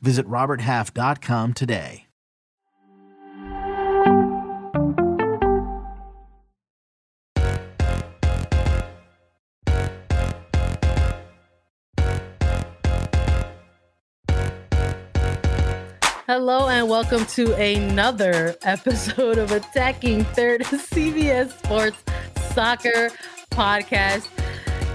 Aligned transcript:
Visit 0.00 0.26
RobertHalf.com 0.26 1.54
today. 1.54 2.06
Hello 16.28 16.68
and 16.68 16.88
welcome 16.88 17.24
to 17.26 17.54
another 17.54 18.56
episode 18.62 19.38
of 19.38 19.52
Attacking 19.52 20.24
Third 20.24 20.60
CBS 20.64 21.56
Sports 21.64 22.02
Soccer 22.52 23.10
Podcast. 23.52 24.28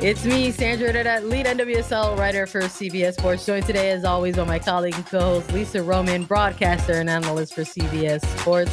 It's 0.02 0.26
me, 0.26 0.50
Sandra 0.50 0.92
Herrera, 0.92 1.22
lead 1.22 1.46
NWSL 1.46 2.18
writer 2.18 2.48
for 2.48 2.62
CBS 2.62 3.20
Sports. 3.20 3.46
Joined 3.46 3.68
today, 3.68 3.92
as 3.92 4.04
always, 4.04 4.36
by 4.36 4.46
my 4.46 4.58
colleague 4.58 4.96
and 4.96 5.06
co-host 5.06 5.54
Lisa 5.54 5.84
Roman, 5.84 6.24
broadcaster 6.24 6.94
and 6.94 7.08
analyst 7.08 7.54
for 7.54 7.62
CBS 7.62 8.26
Sports. 8.40 8.72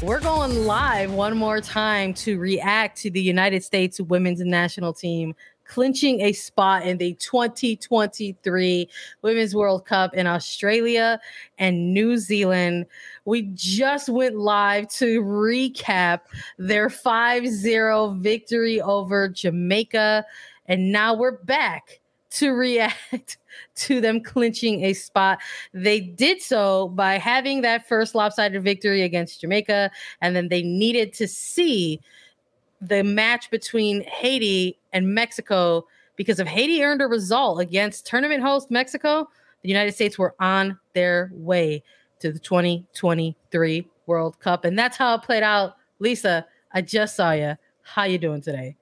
We're 0.00 0.20
going 0.20 0.64
live 0.66 1.12
one 1.12 1.36
more 1.36 1.60
time 1.60 2.14
to 2.14 2.38
react 2.38 2.98
to 2.98 3.10
the 3.10 3.20
United 3.20 3.64
States 3.64 4.00
women's 4.00 4.38
national 4.42 4.92
team 4.92 5.34
clinching 5.70 6.20
a 6.20 6.32
spot 6.32 6.84
in 6.84 6.98
the 6.98 7.14
2023 7.14 8.88
Women's 9.22 9.54
World 9.54 9.86
Cup 9.86 10.14
in 10.14 10.26
Australia 10.26 11.20
and 11.58 11.94
New 11.94 12.18
Zealand. 12.18 12.86
We 13.24 13.42
just 13.54 14.08
went 14.08 14.36
live 14.36 14.88
to 14.94 15.22
recap 15.22 16.22
their 16.58 16.90
5 16.90 17.46
0 17.46 18.16
victory 18.18 18.80
over 18.80 19.28
Jamaica. 19.28 20.26
And 20.70 20.92
now 20.92 21.14
we're 21.14 21.32
back 21.32 22.00
to 22.30 22.52
react 22.52 23.38
to 23.74 24.00
them 24.00 24.22
clinching 24.22 24.84
a 24.84 24.92
spot. 24.94 25.40
They 25.74 26.00
did 26.00 26.40
so 26.40 26.88
by 26.88 27.18
having 27.18 27.62
that 27.62 27.88
first 27.88 28.14
lopsided 28.14 28.62
victory 28.62 29.02
against 29.02 29.40
Jamaica, 29.40 29.90
and 30.22 30.34
then 30.34 30.48
they 30.48 30.62
needed 30.62 31.12
to 31.14 31.26
see 31.26 32.00
the 32.80 33.02
match 33.02 33.50
between 33.50 34.04
Haiti 34.04 34.78
and 34.92 35.12
Mexico 35.12 35.86
because 36.14 36.38
if 36.38 36.46
Haiti 36.46 36.84
earned 36.84 37.02
a 37.02 37.06
result 37.06 37.60
against 37.60 38.06
tournament 38.06 38.42
host 38.42 38.70
Mexico, 38.70 39.28
the 39.62 39.68
United 39.68 39.92
States 39.92 40.18
were 40.18 40.34
on 40.38 40.78
their 40.94 41.30
way 41.34 41.82
to 42.20 42.30
the 42.30 42.38
2023 42.38 43.88
World 44.06 44.38
Cup. 44.38 44.64
And 44.64 44.78
that's 44.78 44.96
how 44.96 45.14
it 45.14 45.22
played 45.22 45.42
out. 45.42 45.76
Lisa, 45.98 46.46
I 46.72 46.82
just 46.82 47.16
saw 47.16 47.32
you. 47.32 47.56
How 47.82 48.04
you 48.04 48.18
doing 48.18 48.40
today? 48.40 48.76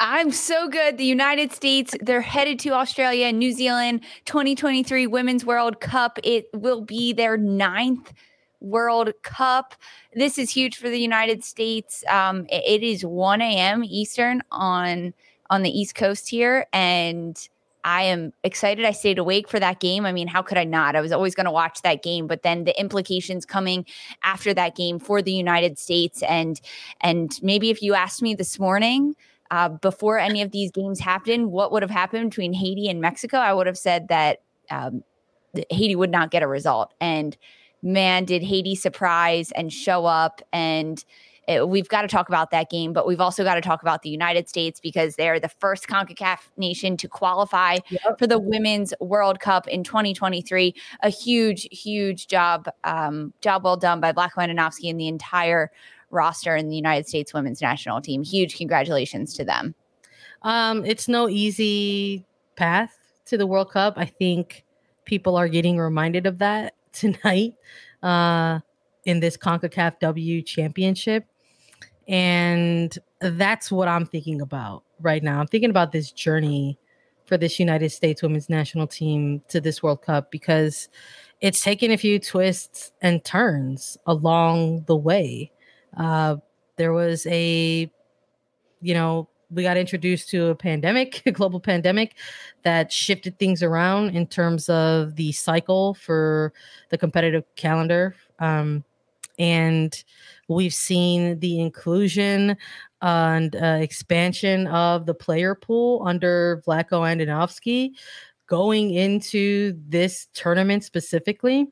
I'm 0.00 0.30
so 0.30 0.68
good. 0.68 0.96
The 0.96 1.04
United 1.04 1.52
States, 1.52 1.94
they're 2.00 2.20
headed 2.20 2.60
to 2.60 2.70
Australia 2.70 3.26
and 3.26 3.38
New 3.38 3.52
Zealand 3.52 4.04
2023 4.26 5.08
Women's 5.08 5.44
World 5.44 5.80
Cup. 5.80 6.20
It 6.22 6.48
will 6.54 6.82
be 6.82 7.12
their 7.12 7.36
ninth 7.36 8.12
World 8.60 9.10
Cup. 9.22 9.74
This 10.14 10.38
is 10.38 10.50
huge 10.50 10.76
for 10.76 10.88
the 10.88 11.00
United 11.00 11.42
States. 11.42 12.04
Um, 12.08 12.46
it 12.48 12.84
is 12.84 13.04
1 13.04 13.40
a.m. 13.40 13.82
Eastern 13.84 14.42
on 14.52 15.14
on 15.50 15.62
the 15.62 15.70
East 15.70 15.94
Coast 15.96 16.28
here, 16.28 16.66
and 16.72 17.48
I 17.82 18.02
am 18.02 18.32
excited. 18.44 18.84
I 18.84 18.92
stayed 18.92 19.18
awake 19.18 19.48
for 19.48 19.58
that 19.58 19.80
game. 19.80 20.04
I 20.04 20.12
mean, 20.12 20.28
how 20.28 20.42
could 20.42 20.58
I 20.58 20.64
not? 20.64 20.94
I 20.94 21.00
was 21.00 21.10
always 21.10 21.34
going 21.34 21.46
to 21.46 21.50
watch 21.50 21.82
that 21.82 22.02
game, 22.02 22.26
but 22.26 22.42
then 22.42 22.64
the 22.64 22.78
implications 22.78 23.46
coming 23.46 23.86
after 24.22 24.52
that 24.54 24.76
game 24.76 24.98
for 24.98 25.22
the 25.22 25.32
United 25.32 25.76
States, 25.76 26.22
and 26.22 26.60
and 27.00 27.36
maybe 27.42 27.70
if 27.70 27.82
you 27.82 27.94
asked 27.94 28.22
me 28.22 28.34
this 28.34 28.60
morning. 28.60 29.16
Uh, 29.50 29.68
before 29.68 30.18
any 30.18 30.42
of 30.42 30.50
these 30.50 30.70
games 30.70 31.00
happened, 31.00 31.50
what 31.50 31.72
would 31.72 31.82
have 31.82 31.90
happened 31.90 32.30
between 32.30 32.52
Haiti 32.52 32.88
and 32.88 33.00
Mexico? 33.00 33.38
I 33.38 33.52
would 33.52 33.66
have 33.66 33.78
said 33.78 34.08
that 34.08 34.42
um, 34.70 35.02
Haiti 35.70 35.96
would 35.96 36.10
not 36.10 36.30
get 36.30 36.42
a 36.42 36.46
result. 36.46 36.92
And 37.00 37.36
man, 37.82 38.24
did 38.24 38.42
Haiti 38.42 38.74
surprise 38.74 39.52
and 39.52 39.72
show 39.72 40.04
up. 40.04 40.42
And 40.52 41.02
it, 41.46 41.66
we've 41.66 41.88
got 41.88 42.02
to 42.02 42.08
talk 42.08 42.28
about 42.28 42.50
that 42.50 42.68
game, 42.68 42.92
but 42.92 43.06
we've 43.06 43.20
also 43.20 43.42
got 43.42 43.54
to 43.54 43.60
talk 43.62 43.80
about 43.80 44.02
the 44.02 44.10
United 44.10 44.48
States 44.48 44.80
because 44.80 45.16
they're 45.16 45.40
the 45.40 45.48
first 45.48 45.88
CONCACAF 45.88 46.40
nation 46.58 46.96
to 46.98 47.08
qualify 47.08 47.78
yep. 47.88 48.18
for 48.18 48.26
the 48.26 48.38
Women's 48.38 48.92
World 49.00 49.40
Cup 49.40 49.66
in 49.66 49.82
2023. 49.82 50.74
A 51.02 51.08
huge, 51.08 51.66
huge 51.72 52.26
job, 52.26 52.68
um, 52.84 53.32
job 53.40 53.64
well 53.64 53.78
done 53.78 54.00
by 54.00 54.12
Vlatko 54.12 54.46
Andonovski 54.46 54.90
and 54.90 55.00
the 55.00 55.08
entire 55.08 55.70
roster 56.10 56.56
in 56.56 56.68
the 56.68 56.76
United 56.76 57.06
States 57.06 57.34
women's 57.34 57.60
national 57.60 58.00
team. 58.00 58.22
Huge 58.22 58.56
congratulations 58.56 59.34
to 59.34 59.44
them. 59.44 59.74
Um, 60.42 60.84
it's 60.84 61.08
no 61.08 61.28
easy 61.28 62.24
path 62.56 62.96
to 63.26 63.36
the 63.36 63.46
World 63.46 63.70
Cup. 63.70 63.94
I 63.96 64.06
think 64.06 64.64
people 65.04 65.36
are 65.36 65.48
getting 65.48 65.78
reminded 65.78 66.26
of 66.26 66.38
that 66.38 66.74
tonight 66.92 67.54
uh, 68.02 68.60
in 69.04 69.20
this 69.20 69.36
CONCACAF 69.36 69.98
W 70.00 70.42
championship. 70.42 71.24
And 72.06 72.96
that's 73.20 73.70
what 73.70 73.88
I'm 73.88 74.06
thinking 74.06 74.40
about 74.40 74.84
right 75.00 75.22
now. 75.22 75.40
I'm 75.40 75.46
thinking 75.46 75.70
about 75.70 75.92
this 75.92 76.10
journey 76.10 76.78
for 77.26 77.36
this 77.36 77.60
United 77.60 77.90
States 77.90 78.22
women's 78.22 78.48
national 78.48 78.86
team 78.86 79.42
to 79.48 79.60
this 79.60 79.82
World 79.82 80.02
Cup 80.02 80.30
because 80.30 80.88
it's 81.40 81.62
taken 81.62 81.90
a 81.90 81.98
few 81.98 82.18
twists 82.18 82.92
and 83.02 83.22
turns 83.24 83.98
along 84.06 84.84
the 84.86 84.96
way. 84.96 85.52
Uh, 85.96 86.36
there 86.76 86.92
was 86.92 87.26
a, 87.26 87.90
you 88.80 88.94
know, 88.94 89.28
we 89.50 89.62
got 89.62 89.76
introduced 89.76 90.28
to 90.30 90.46
a 90.46 90.54
pandemic, 90.54 91.22
a 91.26 91.32
global 91.32 91.60
pandemic 91.60 92.16
that 92.62 92.92
shifted 92.92 93.38
things 93.38 93.62
around 93.62 94.14
in 94.14 94.26
terms 94.26 94.68
of 94.68 95.16
the 95.16 95.32
cycle 95.32 95.94
for 95.94 96.52
the 96.90 96.98
competitive 96.98 97.44
calendar. 97.56 98.14
Um, 98.38 98.84
and 99.38 100.04
we've 100.48 100.74
seen 100.74 101.38
the 101.38 101.60
inclusion 101.60 102.56
and 103.00 103.54
uh, 103.54 103.78
expansion 103.80 104.66
of 104.66 105.06
the 105.06 105.14
player 105.14 105.54
pool 105.54 106.02
under 106.04 106.62
Vlatko 106.66 107.02
Andonovski 107.02 107.92
going 108.48 108.92
into 108.92 109.78
this 109.88 110.26
tournament 110.34 110.82
specifically. 110.82 111.68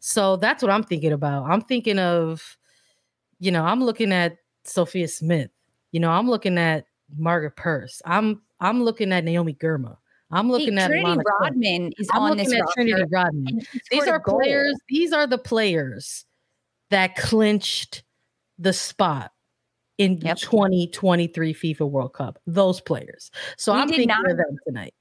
So 0.00 0.36
that's 0.36 0.62
what 0.62 0.72
I'm 0.72 0.84
thinking 0.84 1.12
about. 1.12 1.44
I'm 1.50 1.60
thinking 1.60 1.98
of, 1.98 2.56
you 3.38 3.50
know, 3.50 3.64
I'm 3.64 3.82
looking 3.82 4.12
at 4.12 4.38
Sophia 4.64 5.08
Smith. 5.08 5.50
You 5.92 6.00
know, 6.00 6.10
I'm 6.10 6.28
looking 6.28 6.58
at 6.58 6.86
Margaret 7.16 7.56
Purce. 7.56 8.02
I'm 8.04 8.42
I'm 8.60 8.82
looking 8.82 9.12
at 9.12 9.24
Naomi 9.24 9.54
Girma. 9.54 9.96
I'm 10.30 10.50
looking 10.50 10.76
hey, 10.76 10.82
at 10.82 10.88
Trinity 10.88 11.22
Rodman 11.40 11.92
is 11.98 12.08
I'm 12.12 12.22
on 12.22 12.30
looking 12.30 12.50
this 12.50 12.60
at 12.60 12.68
Trinity 12.74 13.04
Rodman. 13.10 13.60
These 13.90 14.08
are 14.08 14.20
players. 14.20 14.74
These 14.88 15.12
are 15.12 15.26
the 15.26 15.38
players 15.38 16.24
that 16.90 17.16
clinched 17.16 18.02
the 18.58 18.72
spot 18.72 19.32
in 19.98 20.18
yep. 20.18 20.38
2023 20.38 21.54
FIFA 21.54 21.90
World 21.90 22.12
Cup. 22.12 22.38
Those 22.46 22.80
players. 22.80 23.30
So 23.56 23.72
we 23.72 23.80
I'm 23.80 23.88
thinking 23.88 24.08
not, 24.08 24.28
of 24.28 24.36
them 24.36 24.56
tonight. 24.66 24.94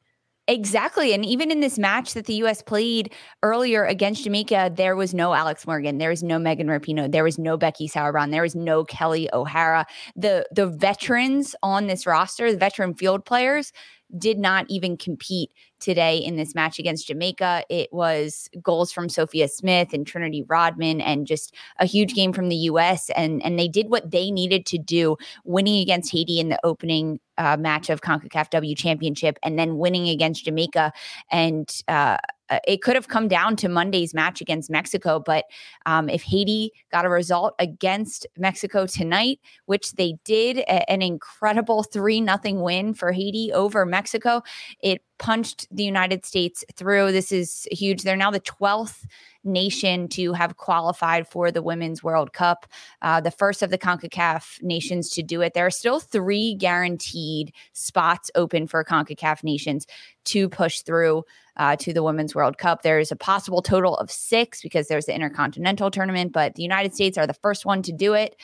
Exactly. 0.47 1.11
And 1.13 1.25
even 1.25 1.49
in 1.49 1.59
this 1.59 1.79
match 1.79 2.13
that 2.13 2.25
the 2.27 2.35
US 2.43 2.61
played 2.61 3.11
earlier 3.41 3.83
against 3.83 4.23
Jamaica, 4.25 4.71
there 4.75 4.95
was 4.95 5.11
no 5.11 5.33
Alex 5.33 5.65
Morgan, 5.65 5.97
there 5.97 6.11
was 6.11 6.21
no 6.21 6.37
Megan 6.37 6.67
Rapinoe, 6.67 7.11
there 7.11 7.23
was 7.23 7.39
no 7.39 7.57
Becky 7.57 7.87
Sauerbrunn, 7.89 8.29
there 8.29 8.43
was 8.43 8.55
no 8.55 8.83
Kelly 8.83 9.27
O'Hara. 9.33 9.87
The 10.15 10.45
the 10.51 10.67
veterans 10.67 11.55
on 11.63 11.87
this 11.87 12.05
roster, 12.05 12.51
the 12.51 12.59
veteran 12.59 12.93
field 12.93 13.25
players, 13.25 13.71
did 14.15 14.37
not 14.37 14.67
even 14.69 14.97
compete 14.97 15.49
today 15.85 16.17
in 16.17 16.35
this 16.35 16.55
match 16.55 16.79
against 16.79 17.07
Jamaica. 17.07 17.63
It 17.69 17.93
was 17.93 18.49
goals 18.61 18.91
from 18.91 19.07
Sophia 19.07 19.47
Smith 19.47 19.93
and 19.93 20.05
Trinity 20.05 20.43
Rodman 20.47 20.99
and 20.99 21.27
just 21.27 21.53
a 21.77 21.85
huge 21.85 22.15
game 22.15 22.33
from 22.33 22.49
the 22.49 22.55
US 22.71 23.11
and 23.11 23.41
and 23.45 23.59
they 23.59 23.67
did 23.67 23.89
what 23.89 24.09
they 24.09 24.31
needed 24.31 24.65
to 24.65 24.79
do 24.79 25.15
winning 25.43 25.79
against 25.79 26.11
Haiti 26.11 26.39
in 26.39 26.49
the 26.49 26.59
opening 26.63 27.19
uh, 27.37 27.55
match 27.57 27.89
of 27.89 28.01
CONCACAF 28.01 28.49
W 28.49 28.75
Championship 28.75 29.37
and 29.43 29.59
then 29.59 29.77
winning 29.77 30.09
against 30.09 30.45
Jamaica 30.45 30.91
and 31.29 31.71
uh, 31.87 32.17
uh, 32.49 32.59
it 32.67 32.81
could 32.81 32.95
have 32.95 33.07
come 33.07 33.27
down 33.27 33.55
to 33.55 33.67
Monday's 33.67 34.13
match 34.13 34.39
against 34.39 34.69
Mexico. 34.69 35.19
But 35.19 35.45
um, 35.85 36.09
if 36.09 36.21
Haiti 36.21 36.71
got 36.91 37.05
a 37.05 37.09
result 37.09 37.55
against 37.59 38.27
Mexico 38.37 38.85
tonight, 38.85 39.39
which 39.65 39.93
they 39.93 40.17
did, 40.23 40.59
a- 40.59 40.89
an 40.89 41.01
incredible 41.01 41.83
three 41.83 42.21
nothing 42.21 42.61
win 42.61 42.93
for 42.93 43.11
Haiti 43.11 43.51
over 43.51 43.85
Mexico, 43.85 44.43
it 44.81 45.01
punched 45.17 45.67
the 45.71 45.83
United 45.83 46.25
States 46.25 46.63
through. 46.75 47.11
This 47.11 47.31
is 47.31 47.67
huge. 47.71 48.03
They're 48.03 48.15
now 48.15 48.31
the 48.31 48.39
12th 48.39 49.05
nation 49.43 50.07
to 50.09 50.33
have 50.33 50.57
qualified 50.57 51.27
for 51.27 51.51
the 51.51 51.61
Women's 51.61 52.03
World 52.03 52.33
Cup, 52.33 52.65
uh, 53.01 53.21
the 53.21 53.31
first 53.31 53.61
of 53.61 53.69
the 53.69 53.77
CONCACAF 53.77 54.61
nations 54.63 55.09
to 55.11 55.23
do 55.23 55.41
it. 55.41 55.53
There 55.53 55.65
are 55.65 55.71
still 55.71 55.99
three 55.99 56.55
guaranteed 56.55 57.53
spots 57.73 58.31
open 58.35 58.67
for 58.67 58.83
CONCACAF 58.83 59.43
nations 59.43 59.85
to 60.25 60.49
push 60.49 60.81
through 60.81 61.23
uh, 61.57 61.75
to 61.77 61.93
the 61.93 62.03
Women's 62.03 62.35
World 62.35 62.57
Cup. 62.57 62.81
There's 62.81 63.11
a 63.11 63.15
possible 63.15 63.61
total 63.61 63.95
of 63.97 64.11
six 64.11 64.61
because 64.61 64.87
there's 64.87 65.05
the 65.05 65.15
Intercontinental 65.15 65.91
Tournament, 65.91 66.33
but 66.33 66.55
the 66.55 66.63
United 66.63 66.93
States 66.93 67.17
are 67.17 67.27
the 67.27 67.33
first 67.33 67.65
one 67.65 67.81
to 67.83 67.91
do 67.91 68.13
it. 68.13 68.35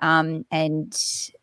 Um, 0.00 0.44
and 0.50 0.96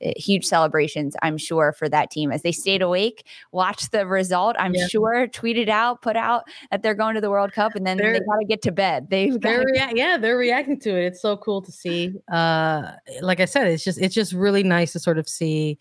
uh, 0.05 0.11
huge 0.15 0.45
celebrations, 0.45 1.15
I'm 1.21 1.37
sure, 1.37 1.73
for 1.73 1.87
that 1.89 2.11
team 2.11 2.31
as 2.31 2.41
they 2.41 2.51
stayed 2.51 2.81
awake, 2.81 3.25
watched 3.51 3.91
the 3.91 4.05
result. 4.05 4.55
I'm 4.59 4.73
yeah. 4.73 4.87
sure 4.87 5.27
tweeted 5.27 5.69
out, 5.69 6.01
put 6.01 6.15
out 6.15 6.43
that 6.71 6.83
they're 6.83 6.95
going 6.95 7.15
to 7.15 7.21
the 7.21 7.29
World 7.29 7.53
Cup, 7.53 7.75
and 7.75 7.85
then 7.85 7.97
they're, 7.97 8.13
they 8.13 8.19
got 8.19 8.39
to 8.39 8.45
get 8.45 8.61
to 8.63 8.71
bed. 8.71 9.09
They've 9.09 9.39
they're 9.41 9.63
rea- 9.65 9.93
yeah, 9.95 10.17
they're 10.17 10.37
reacting 10.37 10.79
to 10.81 10.89
it. 10.89 11.05
It's 11.05 11.21
so 11.21 11.37
cool 11.37 11.61
to 11.61 11.71
see. 11.71 12.13
Uh, 12.31 12.91
like 13.21 13.39
I 13.39 13.45
said, 13.45 13.67
it's 13.67 13.83
just 13.83 13.99
it's 13.99 14.15
just 14.15 14.33
really 14.33 14.63
nice 14.63 14.93
to 14.93 14.99
sort 14.99 15.17
of 15.17 15.27
see 15.27 15.77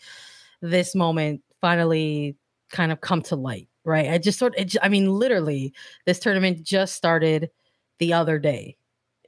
this 0.63 0.95
moment 0.95 1.43
finally 1.61 2.37
kind 2.71 2.93
of 2.93 3.01
come 3.01 3.23
to 3.23 3.37
light 3.37 3.69
right? 3.87 4.11
I 4.11 4.19
just 4.19 4.39
sort 4.39 4.59
of, 4.59 4.69
I 4.83 4.89
mean, 4.89 5.11
literally, 5.11 5.73
this 6.05 6.19
tournament 6.19 6.63
just 6.63 6.95
started 6.97 7.51
the 7.99 8.13
other 8.13 8.39
day. 8.39 8.77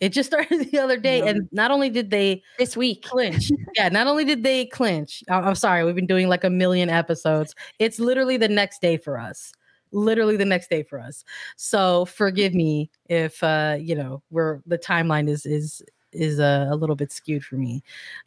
It 0.01 0.11
just 0.11 0.29
started 0.29 0.71
the 0.73 0.79
other 0.79 0.97
day, 0.97 1.27
and 1.27 1.49
not 1.53 1.71
only 1.71 1.91
did 1.91 2.11
they 2.11 2.43
this 2.59 2.77
week 2.77 3.03
clinch, 3.03 3.51
yeah, 3.77 3.89
not 3.89 4.07
only 4.07 4.25
did 4.25 4.43
they 4.43 4.67
clinch. 4.67 5.23
I'm 5.29 5.55
sorry, 5.55 5.85
we've 5.85 5.95
been 5.95 6.07
doing 6.07 6.29
like 6.29 6.45
a 6.45 6.51
million 6.51 6.91
episodes. 6.91 7.55
It's 7.79 7.99
literally 7.99 8.37
the 8.37 8.49
next 8.49 8.81
day 8.81 8.97
for 8.97 9.19
us. 9.19 9.53
Literally 9.91 10.37
the 10.37 10.45
next 10.45 10.69
day 10.69 10.83
for 10.83 11.01
us. 11.01 11.25
So 11.57 12.05
forgive 12.05 12.55
me 12.55 12.91
if 13.07 13.43
uh, 13.43 13.77
you 13.81 13.95
know 13.95 14.23
we're 14.31 14.61
the 14.67 14.79
timeline 14.79 15.29
is 15.29 15.47
is 15.47 15.83
is 16.13 16.39
a, 16.39 16.69
a 16.71 16.77
little 16.77 16.97
bit 16.97 17.13
skewed 17.13 17.45
for 17.45 17.57
me, 17.57 17.83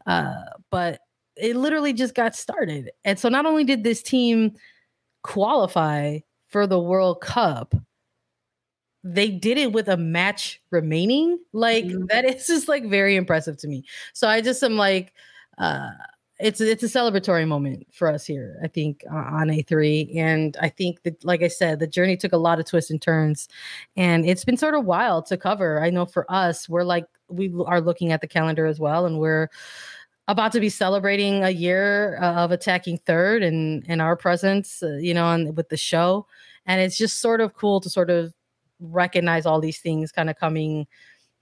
uh, 0.05 0.33
but 0.69 1.01
it 1.35 1.55
literally 1.55 1.93
just 1.93 2.15
got 2.15 2.35
started. 2.35 2.91
And 3.05 3.17
so 3.17 3.29
not 3.29 3.45
only 3.45 3.63
did 3.63 3.83
this 3.83 4.03
team 4.03 4.53
qualify 5.23 6.19
for 6.47 6.67
the 6.67 6.79
World 6.79 7.21
Cup, 7.21 7.73
they 9.03 9.29
did 9.29 9.57
it 9.57 9.71
with 9.71 9.87
a 9.87 9.97
match 9.97 10.61
remaining. 10.71 11.39
Like 11.53 11.85
mm-hmm. 11.85 12.05
that 12.09 12.25
is 12.25 12.47
just 12.47 12.67
like 12.67 12.85
very 12.85 13.15
impressive 13.15 13.57
to 13.57 13.67
me. 13.67 13.83
So 14.13 14.27
I 14.27 14.41
just 14.41 14.61
am 14.63 14.77
like, 14.77 15.13
uh, 15.57 15.89
it's 16.39 16.59
it's 16.59 16.83
a 16.83 16.87
celebratory 16.87 17.47
moment 17.47 17.87
for 17.93 18.07
us 18.07 18.25
here. 18.25 18.59
I 18.63 18.67
think 18.67 19.03
uh, 19.11 19.15
on 19.15 19.49
A3, 19.49 20.17
and 20.17 20.57
I 20.59 20.69
think 20.69 21.03
that, 21.03 21.23
like 21.23 21.43
I 21.43 21.47
said, 21.47 21.79
the 21.79 21.87
journey 21.87 22.17
took 22.17 22.33
a 22.33 22.37
lot 22.37 22.59
of 22.59 22.65
twists 22.65 22.89
and 22.89 23.01
turns, 23.01 23.47
and 23.95 24.25
it's 24.25 24.43
been 24.43 24.57
sort 24.57 24.73
of 24.73 24.85
wild 24.85 25.27
to 25.27 25.37
cover. 25.37 25.83
I 25.83 25.91
know 25.91 26.05
for 26.05 26.25
us, 26.31 26.67
we're 26.67 26.83
like 26.83 27.05
we 27.29 27.53
are 27.67 27.79
looking 27.79 28.11
at 28.11 28.21
the 28.21 28.27
calendar 28.27 28.65
as 28.65 28.79
well, 28.79 29.05
and 29.05 29.19
we're 29.19 29.49
about 30.27 30.51
to 30.53 30.59
be 30.59 30.69
celebrating 30.69 31.43
a 31.43 31.49
year 31.49 32.17
uh, 32.21 32.33
of 32.43 32.51
attacking 32.51 32.97
third 32.99 33.43
and 33.43 33.85
and 33.87 34.01
our 34.01 34.15
presence 34.15 34.81
uh, 34.81 34.93
you 34.93 35.13
know 35.13 35.25
on 35.25 35.53
with 35.55 35.69
the 35.69 35.77
show 35.77 36.25
and 36.65 36.79
it's 36.79 36.97
just 36.97 37.19
sort 37.19 37.41
of 37.41 37.53
cool 37.53 37.81
to 37.81 37.89
sort 37.89 38.09
of 38.09 38.33
recognize 38.81 39.45
all 39.45 39.61
these 39.61 39.79
things 39.79 40.11
kind 40.11 40.29
of 40.29 40.37
coming 40.37 40.87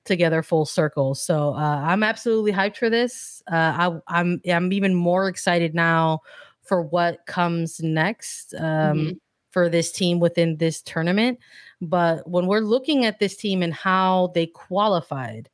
together 0.05 0.43
full 0.43 0.65
circle. 0.65 1.15
So 1.15 1.53
uh, 1.53 1.81
i'm 1.83 2.03
absolutely 2.03 2.51
hyped 2.51 2.77
for 2.77 2.89
this. 2.89 3.41
Uh, 3.51 3.55
I, 3.55 3.99
i'm 4.19 4.41
i'm 4.49 4.71
even 4.71 4.93
more 4.95 5.27
excited 5.27 5.73
now 5.73 6.19
for 6.63 6.81
what 6.81 7.25
comes 7.25 7.79
next 7.81 8.53
um, 8.55 8.63
mm-hmm. 8.63 9.11
for 9.51 9.69
this 9.69 9.91
team 9.91 10.19
within 10.19 10.57
this 10.57 10.81
tournament. 10.81 11.39
But 11.81 12.29
when 12.29 12.45
we're 12.45 12.59
looking 12.59 13.05
at 13.05 13.19
this 13.19 13.35
team 13.35 13.63
and 13.63 13.73
how 13.73 14.31
they 14.35 14.47
qualified 14.47 15.49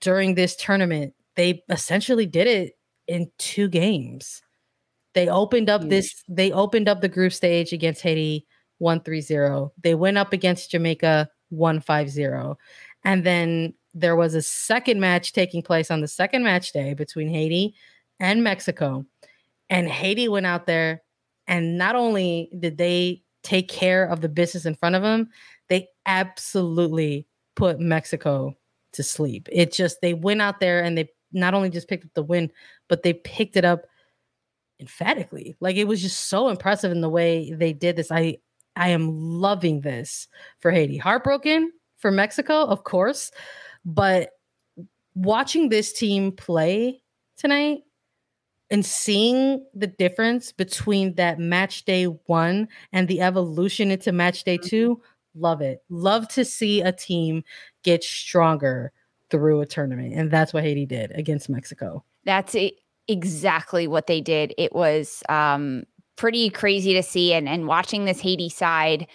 during 0.00 0.34
this 0.34 0.54
tournament 0.56 1.14
they 1.36 1.62
essentially 1.68 2.26
did 2.26 2.46
it 2.46 2.78
in 3.06 3.30
two 3.38 3.68
games. 3.68 4.42
They 5.14 5.28
opened 5.28 5.68
up 5.68 5.88
this, 5.88 6.22
they 6.28 6.52
opened 6.52 6.88
up 6.88 7.00
the 7.00 7.08
group 7.08 7.32
stage 7.32 7.72
against 7.72 8.02
Haiti 8.02 8.46
1-3-0. 8.80 9.70
They 9.82 9.94
went 9.94 10.18
up 10.18 10.32
against 10.32 10.70
Jamaica 10.70 11.28
1-5-0. 11.52 12.56
And 13.04 13.24
then 13.24 13.74
there 13.94 14.16
was 14.16 14.34
a 14.34 14.42
second 14.42 15.00
match 15.00 15.32
taking 15.32 15.62
place 15.62 15.90
on 15.90 16.00
the 16.00 16.08
second 16.08 16.44
match 16.44 16.72
day 16.72 16.94
between 16.94 17.28
Haiti 17.28 17.74
and 18.18 18.44
Mexico. 18.44 19.04
And 19.68 19.88
Haiti 19.88 20.28
went 20.28 20.46
out 20.46 20.66
there 20.66 21.02
and 21.46 21.78
not 21.78 21.96
only 21.96 22.50
did 22.58 22.78
they 22.78 23.22
take 23.42 23.68
care 23.68 24.04
of 24.04 24.20
the 24.20 24.28
business 24.28 24.66
in 24.66 24.74
front 24.74 24.94
of 24.94 25.02
them, 25.02 25.30
they 25.68 25.88
absolutely 26.06 27.26
put 27.56 27.80
Mexico 27.80 28.56
to 28.92 29.02
sleep. 29.02 29.48
It 29.50 29.72
just 29.72 30.00
they 30.00 30.14
went 30.14 30.42
out 30.42 30.60
there 30.60 30.82
and 30.82 30.96
they 30.96 31.08
not 31.32 31.54
only 31.54 31.70
just 31.70 31.88
picked 31.88 32.04
up 32.04 32.10
the 32.14 32.22
win, 32.22 32.50
but 32.88 33.02
they 33.02 33.12
picked 33.12 33.56
it 33.56 33.64
up 33.64 33.86
emphatically. 34.80 35.56
Like 35.60 35.76
it 35.76 35.86
was 35.86 36.02
just 36.02 36.28
so 36.28 36.48
impressive 36.48 36.92
in 36.92 37.00
the 37.00 37.08
way 37.08 37.52
they 37.52 37.72
did 37.72 37.96
this. 37.96 38.10
I 38.10 38.38
I 38.76 38.88
am 38.90 39.08
loving 39.10 39.80
this 39.80 40.28
for 40.60 40.70
Haiti. 40.70 40.96
Heartbroken 40.96 41.72
for 41.98 42.10
Mexico, 42.10 42.64
of 42.64 42.84
course, 42.84 43.30
but 43.84 44.30
watching 45.14 45.68
this 45.68 45.92
team 45.92 46.32
play 46.32 47.02
tonight 47.36 47.80
and 48.70 48.86
seeing 48.86 49.64
the 49.74 49.86
difference 49.86 50.52
between 50.52 51.14
that 51.16 51.38
match 51.38 51.84
day 51.84 52.04
1 52.04 52.68
and 52.92 53.08
the 53.08 53.20
evolution 53.20 53.90
into 53.90 54.12
match 54.12 54.44
day 54.44 54.56
2, 54.56 54.96
mm-hmm. 54.96 55.40
love 55.40 55.60
it. 55.60 55.82
Love 55.88 56.28
to 56.28 56.44
see 56.44 56.80
a 56.80 56.92
team 56.92 57.42
get 57.82 58.04
stronger 58.04 58.92
through 59.30 59.60
a 59.60 59.66
tournament. 59.66 60.14
And 60.14 60.30
that's 60.30 60.52
what 60.52 60.62
Haiti 60.62 60.86
did 60.86 61.12
against 61.12 61.48
Mexico. 61.48 62.04
That's 62.24 62.54
exactly 63.08 63.88
what 63.88 64.06
they 64.06 64.20
did. 64.20 64.54
It 64.56 64.72
was 64.72 65.22
um, 65.28 65.84
pretty 66.20 66.50
crazy 66.50 66.92
to 66.92 67.02
see. 67.02 67.32
And, 67.32 67.48
and 67.48 67.66
watching 67.66 68.04
this 68.04 68.20
Haiti 68.20 68.50
side, 68.50 69.06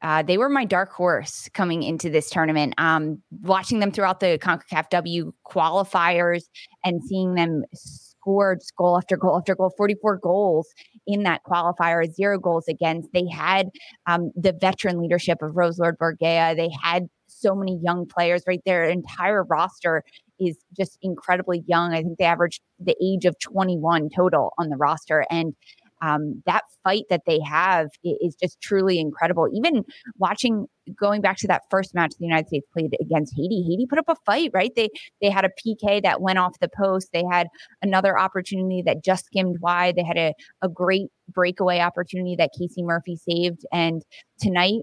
uh, 0.00 0.22
they 0.22 0.38
were 0.38 0.48
my 0.48 0.64
dark 0.64 0.92
horse 0.92 1.50
coming 1.54 1.82
into 1.82 2.08
this 2.08 2.30
tournament. 2.30 2.74
Um, 2.78 3.20
watching 3.40 3.80
them 3.80 3.90
throughout 3.90 4.20
the 4.20 4.38
CONCACAF 4.40 4.88
W 4.90 5.32
qualifiers 5.44 6.44
and 6.84 7.02
seeing 7.02 7.34
them 7.34 7.64
score 7.74 8.56
goal 8.78 8.96
after 8.96 9.16
goal 9.16 9.38
after 9.38 9.56
goal, 9.56 9.72
44 9.76 10.18
goals 10.18 10.68
in 11.04 11.24
that 11.24 11.40
qualifier, 11.44 12.08
zero 12.14 12.38
goals 12.38 12.68
against. 12.68 13.12
They 13.12 13.26
had 13.26 13.68
um, 14.06 14.30
the 14.36 14.52
veteran 14.52 15.00
leadership 15.00 15.42
of 15.42 15.56
Roselord 15.56 15.98
Borgella. 15.98 16.54
They 16.54 16.70
had 16.80 17.08
so 17.26 17.56
many 17.56 17.80
young 17.82 18.06
players, 18.06 18.44
right? 18.46 18.60
Their 18.64 18.84
entire 18.84 19.42
roster 19.42 20.04
is 20.38 20.58
just 20.76 20.96
incredibly 21.02 21.64
young. 21.66 21.92
I 21.92 22.02
think 22.02 22.18
they 22.18 22.24
averaged 22.24 22.60
the 22.78 22.94
age 23.02 23.24
of 23.24 23.36
21 23.40 24.10
total 24.14 24.52
on 24.58 24.68
the 24.68 24.76
roster. 24.76 25.26
And 25.28 25.54
um, 26.02 26.42
that 26.46 26.62
fight 26.82 27.04
that 27.10 27.22
they 27.26 27.38
have 27.40 27.88
is 28.02 28.34
just 28.34 28.60
truly 28.60 28.98
incredible. 28.98 29.48
Even 29.54 29.84
watching, 30.18 30.66
going 30.98 31.20
back 31.20 31.36
to 31.38 31.46
that 31.46 31.62
first 31.70 31.94
match 31.94 32.12
the 32.18 32.26
United 32.26 32.48
States 32.48 32.66
played 32.72 32.96
against 33.00 33.32
Haiti, 33.36 33.62
Haiti 33.62 33.86
put 33.88 34.00
up 34.00 34.08
a 34.08 34.16
fight, 34.26 34.50
right? 34.52 34.72
They 34.74 34.88
they 35.20 35.30
had 35.30 35.44
a 35.44 35.50
PK 35.64 36.02
that 36.02 36.20
went 36.20 36.38
off 36.38 36.58
the 36.60 36.68
post. 36.76 37.10
They 37.12 37.24
had 37.30 37.46
another 37.82 38.18
opportunity 38.18 38.82
that 38.84 39.04
just 39.04 39.26
skimmed 39.26 39.60
wide. 39.60 39.94
They 39.94 40.04
had 40.04 40.18
a, 40.18 40.34
a 40.60 40.68
great 40.68 41.06
breakaway 41.28 41.78
opportunity 41.78 42.34
that 42.36 42.50
Casey 42.58 42.82
Murphy 42.82 43.16
saved. 43.16 43.64
And 43.72 44.02
tonight, 44.40 44.82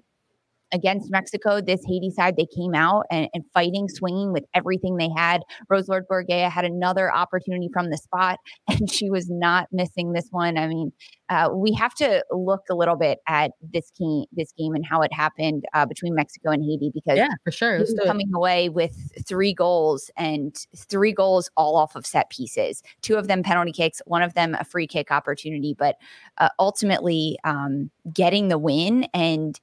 against 0.72 1.12
Mexico, 1.12 1.62
this 1.62 1.82
Haiti 1.86 2.12
side, 2.12 2.36
they 2.38 2.48
came 2.56 2.76
out 2.76 3.06
and, 3.12 3.28
and 3.34 3.44
fighting, 3.54 3.88
swinging 3.90 4.32
with 4.32 4.44
everything 4.54 4.98
they 4.98 5.10
had. 5.16 5.42
Roselord 5.72 6.04
Borgella 6.12 6.50
had 6.50 6.66
another 6.66 7.14
opportunity 7.14 7.70
from 7.74 7.90
the 7.90 7.98
spot, 7.98 8.40
and 8.68 8.92
she 8.92 9.10
was 9.10 9.30
not 9.30 9.68
missing 9.72 10.14
this 10.14 10.28
one. 10.32 10.58
I 10.58 10.68
mean, 10.68 10.92
uh, 11.30 11.50
we 11.54 11.74
have 11.74 11.94
to 11.96 12.24
look 12.32 12.62
a 12.72 12.76
little 12.76 12.96
bit 12.96 13.20
at 13.28 13.52
this 13.62 13.92
game, 14.00 14.26
this 14.32 14.52
game, 14.58 14.74
and 14.74 14.86
how 14.86 15.02
it 15.02 15.14
happened 15.14 15.64
uh, 15.74 15.86
between 15.86 16.16
Mexico 16.16 16.50
and 16.50 16.64
Haiti 16.64 16.92
because 16.94 17.18
yeah, 17.18 17.30
for 17.44 17.52
sure, 17.52 17.84
coming 18.06 18.32
away 18.34 18.70
with 18.70 19.12
three 19.28 19.54
goals 19.54 20.10
and 20.18 20.56
three 20.76 21.14
goals 21.14 21.50
all 21.56 21.76
off 21.76 21.96
of 21.96 22.06
set 22.06 22.30
pieces. 22.32 22.82
Two 23.02 23.16
of 23.16 23.28
them 23.28 23.44
penalty 23.44 23.72
kicks, 23.72 24.02
one 24.06 24.24
of 24.24 24.34
them 24.34 24.56
a 24.60 24.64
free 24.64 24.88
kick 24.88 25.12
opportunity, 25.12 25.76
but 25.78 25.98
uh, 26.40 26.50
ultimately 26.58 27.38
um, 27.44 27.92
getting 28.12 28.48
the 28.48 28.58
win 28.58 29.04
and 29.14 29.60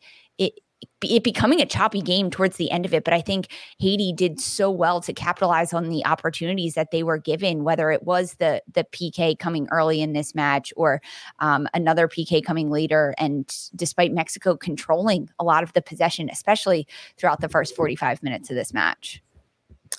it 1.03 1.23
becoming 1.23 1.61
a 1.61 1.67
choppy 1.67 2.01
game 2.01 2.31
towards 2.31 2.57
the 2.57 2.71
end 2.71 2.85
of 2.85 2.95
it. 2.95 3.05
But 3.05 3.15
I 3.15 3.21
think 3.21 3.49
Haiti 3.79 4.13
did 4.13 4.41
so 4.41 4.71
well 4.71 5.01
to 5.03 5.13
capitalize 5.13 5.73
on 5.73 5.89
the 5.89 6.05
opportunities 6.05 6.75
that 6.75 6.91
they 6.91 7.03
were 7.03 7.19
given, 7.19 7.65
whether 7.65 7.91
it 7.91 8.03
was 8.03 8.35
the 8.35 8.63
the 8.73 8.85
PK 8.85 9.39
coming 9.39 9.69
early 9.71 10.01
in 10.01 10.13
this 10.13 10.35
match 10.35 10.73
or 10.77 11.01
um, 11.39 11.69
another 11.75 12.09
PK 12.09 12.45
coming 12.45 12.71
later. 12.71 13.15
And 13.19 13.55
despite 13.75 14.13
Mexico 14.13 14.57
controlling 14.57 15.29
a 15.39 15.45
lot 15.45 15.63
of 15.63 15.73
the 15.73 15.83
possession, 15.83 16.29
especially 16.31 16.87
throughout 17.17 17.41
the 17.41 17.49
first 17.49 17.77
45 17.77 18.23
minutes 18.23 18.51
of 18.51 18.57
this 18.57 18.73
match. 18.73 19.23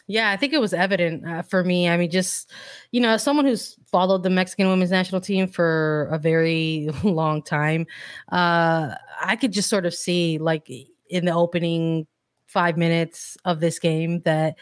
Yeah, 0.08 0.32
I 0.32 0.38
think 0.38 0.54
it 0.54 0.62
was 0.62 0.74
evident 0.74 1.28
uh, 1.28 1.42
for 1.42 1.64
me. 1.64 1.90
I 1.90 1.98
mean, 1.98 2.10
just, 2.10 2.50
you 2.92 3.02
know, 3.02 3.10
as 3.10 3.24
someone 3.24 3.46
who's 3.46 3.76
followed 3.86 4.24
the 4.24 4.30
Mexican 4.30 4.68
women's 4.70 4.92
national 4.92 5.22
team 5.22 5.48
for 5.48 6.08
a 6.12 6.18
very 6.18 6.90
long 7.04 7.42
time, 7.44 7.86
uh, 8.32 8.96
I 9.22 9.36
could 9.36 9.52
just 9.52 9.70
sort 9.70 9.86
of 9.86 9.94
see, 9.94 10.38
like, 10.38 10.70
in 11.10 11.26
the 11.26 11.32
opening 11.34 12.08
five 12.48 12.78
minutes 12.78 13.38
of 13.46 13.60
this 13.60 13.80
game, 13.80 14.22
that 14.22 14.56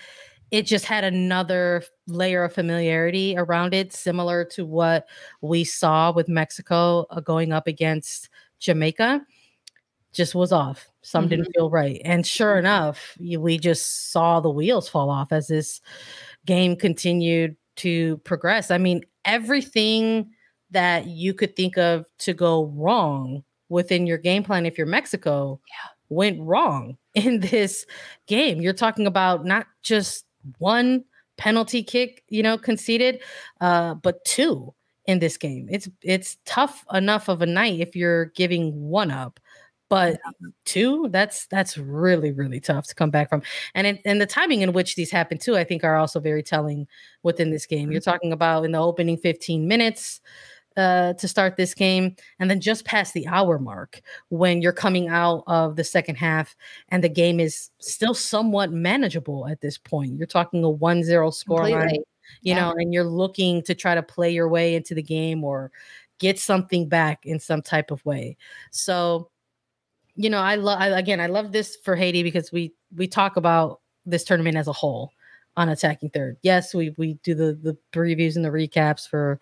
it 0.51 0.63
just 0.65 0.85
had 0.85 1.03
another 1.03 1.83
layer 2.07 2.43
of 2.43 2.53
familiarity 2.53 3.35
around 3.37 3.73
it, 3.73 3.93
similar 3.93 4.45
to 4.45 4.65
what 4.65 5.07
we 5.41 5.63
saw 5.63 6.11
with 6.11 6.29
Mexico 6.29 7.05
uh, 7.11 7.19
going 7.19 7.51
up 7.51 7.67
against 7.67 8.29
Jamaica. 8.59 9.21
Just 10.15 10.33
was 10.33 10.51
off. 10.51 10.89
Some 11.01 11.25
mm-hmm. 11.25 11.29
didn't 11.29 11.53
feel 11.53 11.69
right. 11.69 12.01
And 12.03 12.25
sure 12.25 12.53
mm-hmm. 12.53 12.59
enough, 12.59 13.17
we 13.19 13.57
just 13.57 14.11
saw 14.11 14.39
the 14.39 14.49
wheels 14.49 14.89
fall 14.89 15.09
off 15.09 15.31
as 15.31 15.47
this 15.47 15.81
game 16.45 16.75
continued 16.75 17.55
to 17.77 18.17
progress. 18.17 18.71
I 18.71 18.77
mean, 18.77 19.03
everything 19.25 20.31
that 20.71 21.07
you 21.07 21.33
could 21.33 21.55
think 21.55 21.77
of 21.77 22.05
to 22.19 22.33
go 22.33 22.65
wrong 22.75 23.43
within 23.69 24.07
your 24.07 24.17
game 24.17 24.43
plan 24.43 24.65
if 24.65 24.77
you're 24.77 24.87
Mexico 24.87 25.59
yeah. 25.67 25.89
went 26.09 26.39
wrong 26.41 26.97
in 27.13 27.39
this 27.39 27.85
game. 28.27 28.61
You're 28.61 28.73
talking 28.73 29.07
about 29.07 29.45
not 29.45 29.67
just 29.83 30.25
one 30.59 31.03
penalty 31.37 31.83
kick, 31.83 32.23
you 32.29 32.41
know, 32.41 32.57
conceded, 32.57 33.21
uh, 33.61 33.95
but 33.95 34.23
two 34.25 34.73
in 35.05 35.19
this 35.19 35.37
game. 35.37 35.67
It's 35.69 35.87
it's 36.01 36.37
tough 36.45 36.83
enough 36.91 37.27
of 37.27 37.41
a 37.41 37.45
night 37.45 37.79
if 37.79 37.95
you're 37.95 38.25
giving 38.25 38.89
one 38.89 39.11
up 39.11 39.39
but 39.89 40.19
two 40.65 41.07
that's 41.11 41.47
that's 41.47 41.77
really 41.77 42.31
really 42.31 42.59
tough 42.59 42.87
to 42.87 42.95
come 42.95 43.09
back 43.09 43.29
from. 43.29 43.41
And 43.73 43.87
it, 43.87 44.01
and 44.05 44.19
the 44.19 44.25
timing 44.25 44.61
in 44.61 44.73
which 44.73 44.95
these 44.95 45.11
happen 45.11 45.37
too 45.37 45.57
i 45.57 45.63
think 45.63 45.83
are 45.83 45.97
also 45.97 46.19
very 46.19 46.43
telling 46.43 46.87
within 47.23 47.51
this 47.51 47.65
game. 47.65 47.91
You're 47.91 48.01
mm-hmm. 48.01 48.11
talking 48.11 48.31
about 48.31 48.65
in 48.65 48.71
the 48.71 48.79
opening 48.79 49.17
15 49.17 49.67
minutes 49.67 50.21
uh, 50.77 51.13
to 51.13 51.27
start 51.27 51.55
this 51.55 51.73
game 51.73 52.15
and 52.39 52.49
then 52.49 52.59
just 52.59 52.85
past 52.85 53.13
the 53.13 53.25
hour 53.27 53.57
mark 53.57 54.01
when 54.29 54.61
you're 54.61 54.73
coming 54.73 55.07
out 55.07 55.43
of 55.47 55.75
the 55.77 55.83
second 55.83 56.15
half 56.15 56.55
and 56.89 57.03
the 57.03 57.09
game 57.09 57.39
is 57.39 57.71
still 57.79 58.13
somewhat 58.13 58.71
manageable 58.71 59.47
at 59.47 59.61
this 59.61 59.77
point. 59.77 60.17
You're 60.17 60.27
talking 60.27 60.63
a 60.63 60.67
1-0 60.67 61.05
scoreline 61.07 61.95
you 62.41 62.53
yeah. 62.53 62.59
know 62.59 62.73
and 62.77 62.93
you're 62.93 63.03
looking 63.03 63.61
to 63.63 63.75
try 63.75 63.95
to 63.95 64.03
play 64.03 64.31
your 64.31 64.49
way 64.49 64.75
into 64.75 64.95
the 64.95 65.03
game 65.03 65.43
or 65.43 65.71
get 66.19 66.39
something 66.39 66.87
back 66.87 67.25
in 67.25 67.39
some 67.39 67.61
type 67.61 67.91
of 67.91 68.03
way. 68.05 68.37
So 68.71 69.29
you 70.15 70.29
know, 70.29 70.39
I 70.39 70.55
love 70.55 70.79
again, 70.81 71.19
I 71.19 71.27
love 71.27 71.51
this 71.51 71.77
for 71.83 71.95
Haiti 71.95 72.23
because 72.23 72.51
we 72.51 72.73
we 72.95 73.07
talk 73.07 73.37
about 73.37 73.81
this 74.05 74.23
tournament 74.23 74.57
as 74.57 74.67
a 74.67 74.73
whole 74.73 75.11
on 75.57 75.69
attacking 75.69 76.09
third. 76.09 76.37
Yes, 76.41 76.73
we 76.73 76.93
we 76.97 77.15
do 77.23 77.33
the 77.33 77.53
the 77.61 77.77
previews 77.91 78.35
and 78.35 78.45
the 78.45 78.49
recaps 78.49 79.07
for 79.07 79.39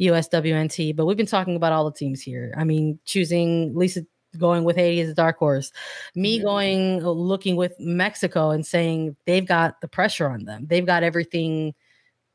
USWNT, 0.00 0.94
but 0.96 1.06
we've 1.06 1.16
been 1.16 1.26
talking 1.26 1.56
about 1.56 1.72
all 1.72 1.84
the 1.84 1.96
teams 1.96 2.22
here. 2.22 2.54
I 2.56 2.64
mean, 2.64 2.98
choosing 3.04 3.74
Lisa 3.74 4.02
going 4.38 4.64
with 4.64 4.76
Haiti 4.76 5.00
as 5.00 5.08
a 5.08 5.14
dark 5.14 5.38
horse, 5.38 5.72
me 6.14 6.42
going 6.42 7.02
uh, 7.02 7.10
looking 7.10 7.56
with 7.56 7.78
Mexico 7.78 8.50
and 8.50 8.66
saying 8.66 9.16
they've 9.26 9.46
got 9.46 9.80
the 9.80 9.88
pressure 9.88 10.28
on 10.28 10.44
them. 10.44 10.66
They've 10.66 10.86
got 10.86 11.02
everything 11.02 11.74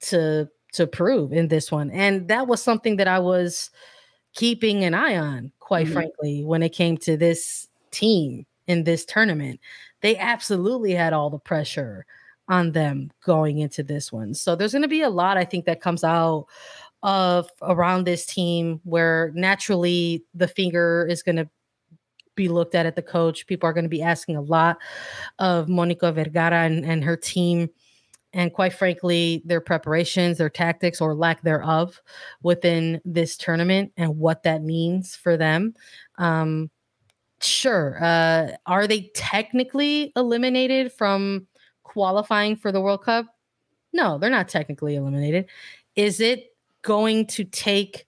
to 0.02 0.50
to 0.74 0.88
prove 0.88 1.34
in 1.34 1.50
this 1.50 1.72
one. 1.72 1.92
And 1.92 2.28
that 2.30 2.48
was 2.48 2.62
something 2.62 2.96
that 2.98 3.08
I 3.08 3.20
was 3.20 3.70
keeping 4.34 4.84
an 4.84 4.94
eye 4.94 5.18
on, 5.18 5.52
quite 5.60 5.86
mm-hmm. 5.86 5.94
frankly, 5.94 6.44
when 6.44 6.64
it 6.64 6.70
came 6.70 6.98
to 7.00 7.18
this 7.18 7.68
team 7.92 8.46
in 8.68 8.84
this 8.84 9.06
tournament. 9.06 9.60
They 10.02 10.18
absolutely 10.18 10.94
had 10.94 11.14
all 11.14 11.30
the 11.30 11.40
pressure 11.40 12.06
on 12.48 12.72
them 12.72 13.12
going 13.24 13.60
into 13.60 13.84
this 13.84 14.12
one. 14.12 14.34
So 14.34 14.56
there's 14.56 14.74
going 14.74 14.82
to 14.82 14.88
be 14.88 15.02
a 15.02 15.10
lot, 15.10 15.38
I 15.38 15.46
think, 15.46 15.66
that 15.66 15.82
comes 15.82 16.04
out 16.04 16.48
of 17.04 17.50
around 17.62 18.06
this 18.06 18.26
team 18.26 18.80
where 18.84 19.32
naturally 19.34 20.24
the 20.34 20.48
finger 20.48 21.08
is 21.10 21.24
going 21.24 21.38
to 21.38 21.50
be 22.36 22.48
looked 22.48 22.76
at 22.76 22.86
at 22.86 22.96
the 22.96 23.02
coach. 23.02 23.48
People 23.48 23.68
are 23.68 23.74
going 23.74 23.86
to 23.86 23.90
be 23.90 24.02
asking 24.02 24.36
a 24.36 24.42
lot 24.42 24.78
of 25.40 25.68
Monica 25.68 26.12
Vergara 26.12 26.62
and, 26.62 26.86
and 26.86 27.04
her 27.04 27.18
team. 27.18 27.70
And 28.34 28.54
quite 28.54 28.74
frankly, 28.74 29.42
their 29.46 29.60
preparations, 29.60 30.38
their 30.38 30.50
tactics, 30.50 31.02
or 31.02 31.14
lack 31.14 31.42
thereof 31.42 32.02
within 32.42 33.02
this 33.04 33.36
tournament 33.36 33.92
and 33.98 34.18
what 34.18 34.44
that 34.44 34.64
means 34.64 35.16
for 35.16 35.36
them. 35.36 35.74
Um, 36.18 36.70
Sure. 37.42 37.98
Uh, 38.04 38.52
are 38.66 38.88
they 38.88 39.12
technically 39.16 40.12
eliminated 40.16 40.92
from 40.92 41.48
qualifying 41.84 42.56
for 42.56 42.72
the 42.72 42.82
World 42.82 43.04
Cup? 43.04 43.26
No, 43.94 44.18
they're 44.18 44.30
not 44.30 44.48
technically 44.48 44.96
eliminated. 44.96 45.48
Is 45.96 46.22
it 46.22 46.56
going 46.82 47.28
to 47.28 47.44
take 47.44 48.08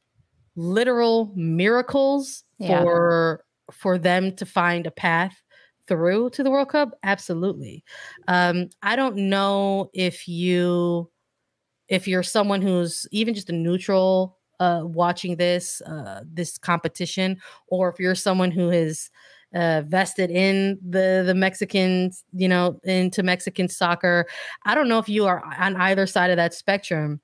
literal 0.55 1.31
miracles 1.35 2.43
yeah. 2.57 2.81
for 2.81 3.43
for 3.71 3.97
them 3.97 4.35
to 4.35 4.45
find 4.45 4.85
a 4.85 4.91
path 4.91 5.41
through 5.87 6.29
to 6.31 6.43
the 6.43 6.51
World 6.51 6.69
Cup? 6.69 6.91
Absolutely. 7.03 7.83
Um, 8.27 8.69
I 8.81 8.95
don't 8.95 9.17
know 9.29 9.89
if 9.93 10.27
you 10.27 11.09
if 11.89 12.07
you're 12.07 12.23
someone 12.23 12.61
who's 12.61 13.05
even 13.11 13.33
just 13.33 13.49
a 13.49 13.53
neutral 13.53 14.37
uh, 14.60 14.81
watching 14.83 15.36
this 15.38 15.81
uh, 15.81 16.22
this 16.25 16.57
competition, 16.57 17.38
or 17.67 17.89
if 17.89 18.00
you're 18.00 18.15
someone 18.15 18.51
who 18.51 18.69
is 18.69 19.10
uh, 19.53 19.83
vested 19.86 20.31
in 20.31 20.79
the 20.88 21.24
the 21.25 21.36
Mexicans, 21.36 22.24
you 22.33 22.48
know, 22.48 22.79
into 22.83 23.24
Mexican 23.24 23.69
soccer. 23.69 24.25
I 24.65 24.75
don't 24.75 24.89
know 24.89 25.00
if 25.00 25.10
you 25.10 25.25
are 25.25 25.43
on 25.60 25.75
either 25.75 26.07
side 26.07 26.31
of 26.31 26.38
that 26.38 26.53
spectrum, 26.53 27.22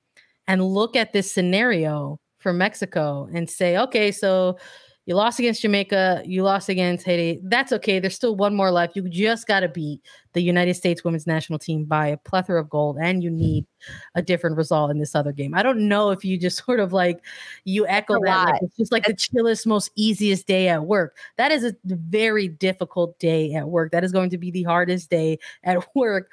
and 0.48 0.64
look 0.64 0.96
at 0.96 1.14
this 1.14 1.32
scenario 1.32 2.20
for 2.40 2.54
Mexico 2.54 3.28
and 3.34 3.50
say, 3.50 3.78
okay, 3.78 4.12
so 4.12 4.58
you 5.10 5.16
lost 5.16 5.40
against 5.40 5.64
Jamaica. 5.64 6.22
You 6.24 6.44
lost 6.44 6.70
against 6.70 7.04
Haiti. 7.04 7.42
That's 7.44 7.74
okay. 7.74 7.98
There's 7.98 8.14
still 8.14 8.36
one 8.36 8.56
more 8.56 8.70
left. 8.70 8.96
You 8.96 9.10
just 9.10 9.48
got 9.48 9.62
to 9.62 9.68
beat 9.68 10.02
the 10.34 10.42
United 10.42 10.76
States 10.76 11.04
women's 11.04 11.26
national 11.26 11.58
team 11.58 11.86
by 11.86 12.10
a 12.10 12.18
plethora 12.18 12.62
of 12.62 12.70
gold, 12.70 13.00
and 13.02 13.24
you 13.24 13.32
need 13.32 13.66
a 14.14 14.22
different 14.22 14.56
result 14.56 14.92
in 14.92 15.00
this 15.00 15.16
other 15.16 15.32
game. 15.32 15.56
I 15.56 15.64
don't 15.64 15.88
know 15.88 16.12
if 16.12 16.24
you 16.24 16.38
just 16.38 16.64
sort 16.66 16.80
of 16.80 16.94
like 16.94 17.26
you 17.64 17.88
echo 17.88 18.20
that. 18.24 18.50
Like 18.50 18.62
it's 18.62 18.78
just 18.78 18.92
like 18.92 19.06
the 19.08 19.16
chillest, 19.16 19.66
most 19.66 19.90
easiest 19.96 20.46
day 20.46 20.68
at 20.68 20.86
work. 20.86 21.18
That 21.38 21.52
is 21.52 21.64
a 21.64 21.74
very 21.86 22.48
difficult 22.48 23.18
day 23.18 23.56
at 23.56 23.68
work. 23.68 23.92
That 23.92 24.04
is 24.04 24.12
going 24.12 24.30
to 24.30 24.38
be 24.38 24.52
the 24.52 24.62
hardest 24.62 25.10
day 25.10 25.40
at 25.64 25.84
work 25.96 26.30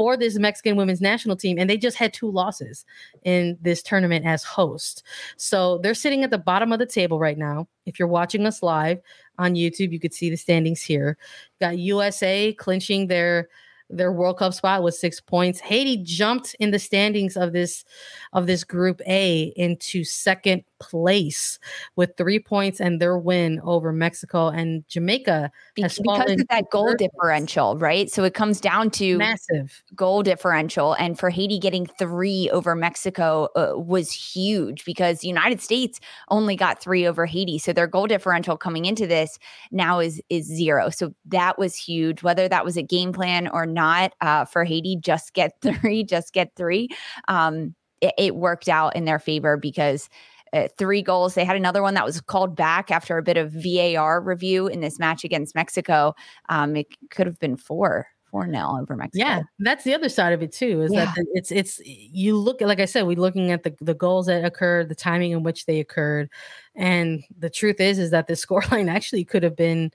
for 0.00 0.16
this 0.16 0.38
Mexican 0.38 0.76
women's 0.76 1.02
national 1.02 1.36
team, 1.36 1.58
and 1.58 1.68
they 1.68 1.76
just 1.76 1.98
had 1.98 2.14
two 2.14 2.30
losses 2.30 2.86
in 3.24 3.58
this 3.60 3.82
tournament 3.82 4.24
as 4.24 4.42
host. 4.42 5.02
So 5.36 5.76
they're 5.76 5.92
sitting 5.92 6.24
at 6.24 6.30
the 6.30 6.38
bottom 6.38 6.72
of 6.72 6.78
the 6.78 6.86
table 6.86 7.18
right 7.18 7.36
now. 7.36 7.68
If 7.84 7.98
you're 7.98 8.08
watching 8.08 8.46
us 8.46 8.62
live 8.62 8.98
on 9.38 9.56
YouTube, 9.56 9.92
you 9.92 10.00
could 10.00 10.14
see 10.14 10.30
the 10.30 10.38
standings 10.38 10.80
here. 10.80 11.18
Got 11.60 11.76
USA 11.76 12.54
clinching 12.54 13.08
their 13.08 13.50
their 13.90 14.10
World 14.10 14.38
Cup 14.38 14.54
spot 14.54 14.82
with 14.82 14.94
six 14.94 15.20
points. 15.20 15.60
Haiti 15.60 15.98
jumped 15.98 16.56
in 16.60 16.70
the 16.70 16.78
standings 16.78 17.36
of 17.36 17.52
this 17.52 17.84
of 18.32 18.46
this 18.46 18.64
Group 18.64 19.02
A 19.06 19.52
into 19.54 20.02
second 20.02 20.64
place 20.80 21.58
with 21.96 22.16
three 22.16 22.40
points 22.40 22.80
and 22.80 23.00
their 23.00 23.16
win 23.18 23.60
over 23.62 23.92
Mexico 23.92 24.48
and 24.48 24.86
Jamaica 24.88 25.50
Be- 25.74 25.82
because 25.82 26.30
of 26.32 26.48
that 26.48 26.70
goal 26.70 26.94
differential, 26.94 27.76
right? 27.78 28.10
So 28.10 28.24
it 28.24 28.34
comes 28.34 28.60
down 28.60 28.90
to 28.92 29.18
massive 29.18 29.82
goal 29.94 30.22
differential, 30.22 30.94
and 30.94 31.18
for 31.18 31.30
Haiti 31.30 31.58
getting 31.58 31.86
three 31.86 32.50
over 32.50 32.74
Mexico 32.74 33.48
uh, 33.54 33.78
was 33.78 34.10
huge 34.10 34.84
because 34.84 35.20
the 35.20 35.28
United 35.28 35.60
States 35.60 36.00
only 36.28 36.56
got 36.56 36.82
three 36.82 37.06
over 37.06 37.26
Haiti, 37.26 37.58
so 37.58 37.72
their 37.72 37.86
goal 37.86 38.06
differential 38.06 38.56
coming 38.56 38.86
into 38.86 39.06
this 39.06 39.38
now 39.70 40.00
is 40.00 40.20
is 40.28 40.46
zero. 40.46 40.90
So 40.90 41.14
that 41.26 41.58
was 41.58 41.76
huge. 41.76 42.22
Whether 42.22 42.48
that 42.48 42.64
was 42.64 42.76
a 42.76 42.82
game 42.82 43.12
plan 43.12 43.48
or 43.48 43.66
not 43.66 44.14
uh, 44.20 44.44
for 44.46 44.64
Haiti, 44.64 44.96
just 44.96 45.34
get 45.34 45.52
three, 45.62 46.02
just 46.02 46.32
get 46.32 46.52
three. 46.56 46.88
Um, 47.28 47.74
it 48.00 48.34
worked 48.36 48.68
out 48.68 48.96
in 48.96 49.04
their 49.04 49.18
favor 49.18 49.56
because 49.56 50.08
uh, 50.52 50.68
three 50.78 51.02
goals. 51.02 51.34
They 51.34 51.44
had 51.44 51.56
another 51.56 51.82
one 51.82 51.94
that 51.94 52.04
was 52.04 52.20
called 52.20 52.56
back 52.56 52.90
after 52.90 53.18
a 53.18 53.22
bit 53.22 53.36
of 53.36 53.52
VAR 53.52 54.20
review 54.20 54.66
in 54.66 54.80
this 54.80 54.98
match 54.98 55.24
against 55.24 55.54
Mexico. 55.54 56.14
Um, 56.48 56.76
it 56.76 56.86
could 57.10 57.26
have 57.26 57.38
been 57.38 57.56
four. 57.56 58.06
Four 58.30 58.46
nil 58.46 58.78
over 58.80 58.94
Mexico. 58.94 59.26
Yeah, 59.26 59.42
that's 59.58 59.82
the 59.82 59.92
other 59.92 60.08
side 60.08 60.32
of 60.32 60.40
it 60.40 60.52
too. 60.52 60.82
Is 60.82 60.92
yeah. 60.92 61.06
that 61.06 61.26
it's 61.32 61.50
it's 61.50 61.80
you 61.84 62.36
look 62.36 62.60
like 62.60 62.78
I 62.78 62.84
said, 62.84 63.02
we're 63.02 63.16
looking 63.16 63.50
at 63.50 63.64
the 63.64 63.74
the 63.80 63.92
goals 63.92 64.26
that 64.26 64.44
occurred, 64.44 64.88
the 64.88 64.94
timing 64.94 65.32
in 65.32 65.42
which 65.42 65.66
they 65.66 65.80
occurred, 65.80 66.30
and 66.76 67.24
the 67.36 67.50
truth 67.50 67.80
is 67.80 67.98
is 67.98 68.12
that 68.12 68.28
the 68.28 68.34
scoreline 68.34 68.88
actually 68.88 69.24
could 69.24 69.42
have 69.42 69.56
been 69.56 69.90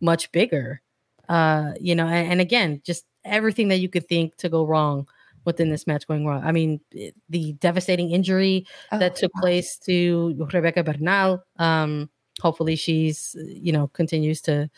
much 0.00 0.30
bigger. 0.30 0.80
Uh, 1.28 1.72
you 1.80 1.96
know, 1.96 2.06
and, 2.06 2.30
and 2.30 2.40
again, 2.40 2.80
just 2.84 3.04
everything 3.24 3.66
that 3.68 3.78
you 3.78 3.88
could 3.88 4.08
think 4.08 4.36
to 4.36 4.48
go 4.48 4.64
wrong 4.64 5.08
within 5.44 5.70
this 5.70 5.86
match 5.86 6.06
going 6.06 6.26
wrong. 6.26 6.42
I 6.44 6.52
mean, 6.52 6.80
the 7.28 7.52
devastating 7.54 8.10
injury 8.10 8.66
oh, 8.92 8.98
that 8.98 9.16
took 9.16 9.32
gosh. 9.34 9.40
place 9.42 9.78
to 9.86 10.48
Rebecca 10.52 10.82
Bernal. 10.82 11.42
Um, 11.58 12.10
hopefully, 12.40 12.76
she's 12.76 13.36
you 13.38 13.72
know 13.72 13.88
continues 13.88 14.40
to 14.42 14.70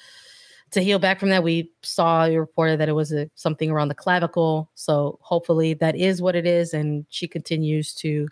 to 0.73 0.83
heal 0.83 0.99
back 0.99 1.21
from 1.21 1.28
that, 1.28 1.42
we 1.45 1.71
saw 1.83 2.25
you 2.25 2.40
reported 2.40 2.81
that 2.81 2.88
it 2.88 2.95
was 2.95 3.12
a, 3.12 3.31
something 3.35 3.71
around 3.71 3.88
the 3.88 3.95
clavicle. 3.95 4.71
So 4.75 5.19
hopefully 5.21 5.75
that 5.75 5.95
is 5.95 6.23
what 6.23 6.35
it 6.35 6.47
is, 6.47 6.73
and 6.73 7.04
she 7.11 7.28
continues 7.28 7.95
to, 7.97 8.26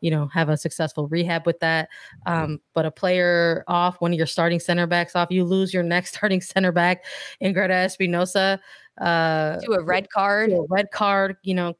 you 0.00 0.10
know, 0.10 0.26
have 0.26 0.48
a 0.48 0.56
successful 0.56 1.06
rehab 1.06 1.46
with 1.46 1.60
that. 1.60 1.88
Um, 2.26 2.60
but 2.74 2.84
a 2.84 2.90
player 2.90 3.64
off, 3.68 4.00
one 4.00 4.12
of 4.12 4.18
your 4.18 4.26
starting 4.26 4.58
center 4.58 4.88
backs 4.88 5.14
off, 5.14 5.30
you 5.30 5.44
lose 5.44 5.72
your 5.72 5.84
next 5.84 6.14
starting 6.16 6.40
center 6.40 6.72
back 6.72 7.04
in 7.40 7.52
Greta 7.52 7.74
Espinosa 7.74 8.60
uh, 9.00 9.58
to 9.60 9.72
a 9.72 9.82
red 9.82 10.10
card. 10.10 10.52
a 10.52 10.62
red 10.68 10.90
card, 10.90 11.36
you 11.42 11.54
know, 11.54 11.74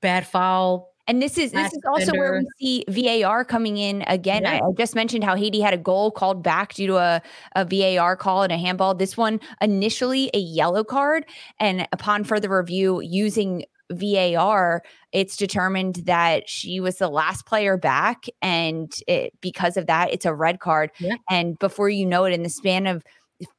bad 0.00 0.26
foul, 0.26 0.92
and 1.08 1.20
this 1.20 1.36
is 1.36 1.52
this 1.52 1.72
is 1.72 1.82
also 1.86 2.12
where 2.12 2.40
we 2.58 2.84
see 2.88 3.22
VAR 3.22 3.44
coming 3.44 3.76
in 3.76 4.02
again. 4.06 4.42
Yeah. 4.42 4.52
I, 4.52 4.56
I, 4.58 4.72
just 4.76 4.94
mentioned 4.94 5.24
how 5.24 5.34
Haiti 5.34 5.60
had 5.60 5.74
a 5.74 5.78
goal 5.78 6.10
called 6.10 6.42
back 6.42 6.74
due 6.74 6.86
to 6.86 6.96
a, 6.96 7.22
a 7.56 7.64
VAR 7.64 8.16
call 8.16 8.42
and 8.42 8.52
a 8.52 8.56
handball. 8.56 8.94
This 8.94 9.16
one 9.16 9.40
initially 9.60 10.30
a 10.32 10.38
yellow 10.38 10.84
card, 10.84 11.26
and 11.58 11.88
upon 11.92 12.24
further 12.24 12.56
review 12.56 13.00
using 13.00 13.64
VAR, 13.90 14.82
it's 15.12 15.36
determined 15.36 15.96
that 16.06 16.48
she 16.48 16.78
was 16.78 16.98
the 16.98 17.08
last 17.08 17.46
player 17.46 17.76
back, 17.76 18.26
and 18.40 18.92
it, 19.08 19.32
because 19.40 19.76
of 19.76 19.88
that, 19.88 20.12
it's 20.12 20.24
a 20.24 20.34
red 20.34 20.60
card. 20.60 20.92
Yeah. 21.00 21.16
And 21.28 21.58
before 21.58 21.88
you 21.88 22.06
know 22.06 22.24
it, 22.24 22.32
in 22.32 22.44
the 22.44 22.48
span 22.48 22.86
of 22.86 23.02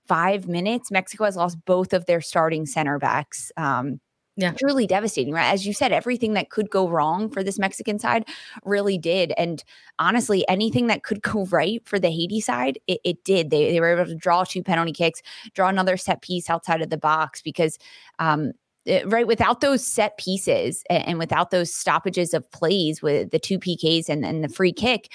five 0.08 0.48
minutes, 0.48 0.92
Mexico 0.92 1.26
has 1.26 1.36
lost 1.36 1.58
both 1.66 1.94
of 1.94 2.06
their 2.06 2.22
starting 2.22 2.66
center 2.66 3.00
backs. 3.00 3.52
Um, 3.58 4.00
yeah. 4.36 4.52
truly 4.54 4.88
devastating, 4.88 5.34
right? 5.34 5.54
As 5.54 5.68
you 5.68 5.74
said, 5.74 5.92
everything 5.92 6.34
that 6.34 6.50
could 6.50 6.70
go 6.70 6.90
wrong 6.90 7.30
for 7.30 7.44
this 7.44 7.60
Mexican 7.60 8.00
side 8.00 8.28
really 8.64 8.98
did. 8.98 9.32
And 9.38 9.64
honestly, 10.00 10.48
anything 10.48 10.88
that 10.88 11.04
could 11.04 11.22
go 11.22 11.46
right 11.46 11.82
for 11.86 12.00
the 12.00 12.10
Haiti 12.10 12.42
side, 12.42 12.80
it, 12.88 13.00
it 13.04 13.24
did. 13.24 13.50
They, 13.50 13.72
they 13.72 13.80
were 13.80 13.94
able 13.94 14.06
to 14.06 14.16
draw 14.16 14.44
two 14.44 14.64
penalty 14.64 14.92
kicks, 14.92 15.22
draw 15.54 15.68
another 15.68 15.98
set 15.98 16.22
piece 16.22 16.50
outside 16.50 16.82
of 16.82 16.90
the 16.90 16.98
box 16.98 17.42
because, 17.42 17.78
um, 18.20 18.54
it, 18.86 19.10
right 19.10 19.28
without 19.28 19.62
those 19.62 19.86
set 19.86 20.18
pieces 20.18 20.84
and, 20.90 21.08
and, 21.08 21.20
without 21.20 21.52
those 21.52 21.74
stoppages 21.74 22.34
of 22.34 22.52
plays 22.52 23.02
with 23.02 23.32
the 23.32 23.40
two 23.40 23.58
PKs 23.58 24.10
and, 24.10 24.26
and 24.26 24.44
the 24.44 24.50
free 24.50 24.74
kick, 24.74 25.10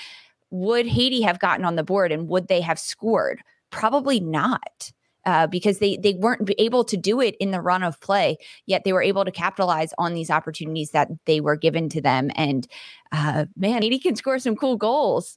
would 0.50 0.86
Haiti 0.86 1.20
have 1.20 1.38
gotten 1.38 1.66
on 1.66 1.76
the 1.76 1.84
board 1.84 2.10
and 2.10 2.28
would 2.28 2.48
they 2.48 2.62
have 2.62 2.78
scored? 2.78 3.42
Probably 3.70 4.20
not 4.20 4.92
uh, 5.28 5.46
because 5.46 5.78
they 5.78 5.98
they 5.98 6.14
weren't 6.14 6.50
able 6.58 6.82
to 6.84 6.96
do 6.96 7.20
it 7.20 7.36
in 7.38 7.50
the 7.50 7.60
run 7.60 7.82
of 7.82 8.00
play. 8.00 8.38
Yet 8.64 8.84
they 8.84 8.94
were 8.94 9.02
able 9.02 9.26
to 9.26 9.30
capitalize 9.30 9.92
on 9.98 10.14
these 10.14 10.30
opportunities 10.30 10.92
that 10.92 11.08
they 11.26 11.40
were 11.40 11.54
given 11.54 11.90
to 11.90 12.00
them. 12.00 12.30
And 12.34 12.66
uh, 13.12 13.44
man, 13.54 13.82
he 13.82 13.98
can 13.98 14.16
score 14.16 14.38
some 14.38 14.56
cool 14.56 14.76
goals. 14.76 15.36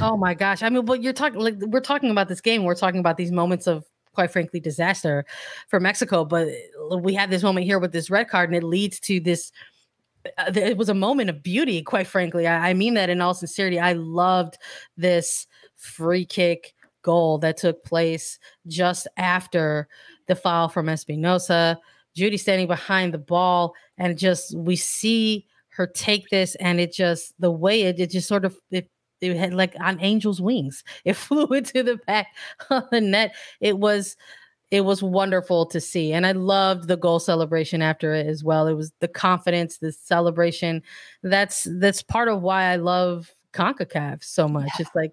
Oh 0.00 0.16
my 0.16 0.34
gosh! 0.34 0.62
I 0.62 0.68
mean, 0.68 0.84
but 0.84 1.02
you're 1.02 1.12
talking 1.12 1.40
like 1.40 1.56
we're 1.58 1.80
talking 1.80 2.10
about 2.10 2.28
this 2.28 2.40
game. 2.40 2.62
We're 2.62 2.76
talking 2.76 3.00
about 3.00 3.16
these 3.16 3.32
moments 3.32 3.66
of 3.66 3.84
quite 4.12 4.30
frankly 4.30 4.60
disaster 4.60 5.24
for 5.66 5.80
Mexico. 5.80 6.24
But 6.24 6.48
we 7.00 7.12
had 7.12 7.30
this 7.30 7.42
moment 7.42 7.66
here 7.66 7.80
with 7.80 7.90
this 7.90 8.10
red 8.10 8.28
card, 8.28 8.48
and 8.48 8.56
it 8.56 8.64
leads 8.64 9.00
to 9.00 9.18
this. 9.18 9.50
Uh, 10.38 10.52
it 10.54 10.76
was 10.76 10.88
a 10.88 10.94
moment 10.94 11.30
of 11.30 11.42
beauty, 11.42 11.82
quite 11.82 12.06
frankly. 12.06 12.46
I, 12.46 12.70
I 12.70 12.74
mean 12.74 12.94
that 12.94 13.10
in 13.10 13.20
all 13.20 13.34
sincerity. 13.34 13.80
I 13.80 13.94
loved 13.94 14.56
this 14.96 15.48
free 15.74 16.24
kick 16.24 16.74
goal 17.02 17.38
that 17.38 17.56
took 17.56 17.84
place 17.84 18.38
just 18.66 19.06
after 19.16 19.88
the 20.28 20.34
foul 20.34 20.68
from 20.68 20.88
Espinosa. 20.88 21.78
Judy 22.14 22.36
standing 22.36 22.66
behind 22.66 23.14
the 23.14 23.18
ball, 23.18 23.74
and 23.96 24.18
just 24.18 24.56
we 24.56 24.76
see 24.76 25.46
her 25.70 25.86
take 25.86 26.28
this, 26.28 26.54
and 26.56 26.78
it 26.78 26.92
just 26.92 27.34
the 27.40 27.50
way 27.50 27.82
it, 27.82 27.98
it 27.98 28.10
just 28.10 28.28
sort 28.28 28.44
of 28.44 28.56
it, 28.70 28.90
it 29.20 29.36
had 29.36 29.54
like 29.54 29.74
on 29.80 29.98
angel's 30.00 30.40
wings. 30.40 30.84
It 31.04 31.14
flew 31.14 31.46
into 31.46 31.82
the 31.82 31.96
back 32.06 32.28
of 32.70 32.84
the 32.90 33.00
net. 33.00 33.34
It 33.60 33.78
was 33.78 34.16
it 34.72 34.86
was 34.86 35.02
wonderful 35.02 35.66
to 35.66 35.80
see. 35.82 36.14
And 36.14 36.26
I 36.26 36.32
loved 36.32 36.88
the 36.88 36.96
goal 36.96 37.20
celebration 37.20 37.82
after 37.82 38.14
it 38.14 38.26
as 38.26 38.42
well. 38.42 38.66
It 38.66 38.72
was 38.72 38.90
the 39.00 39.08
confidence, 39.08 39.76
the 39.76 39.92
celebration. 39.92 40.82
That's 41.22 41.68
that's 41.78 42.02
part 42.02 42.28
of 42.28 42.40
why 42.40 42.64
I 42.64 42.76
love 42.76 43.30
CONCACAF 43.52 44.24
so 44.24 44.48
much. 44.48 44.70
Yeah. 44.78 44.86
It's 44.86 44.94
like 44.94 45.12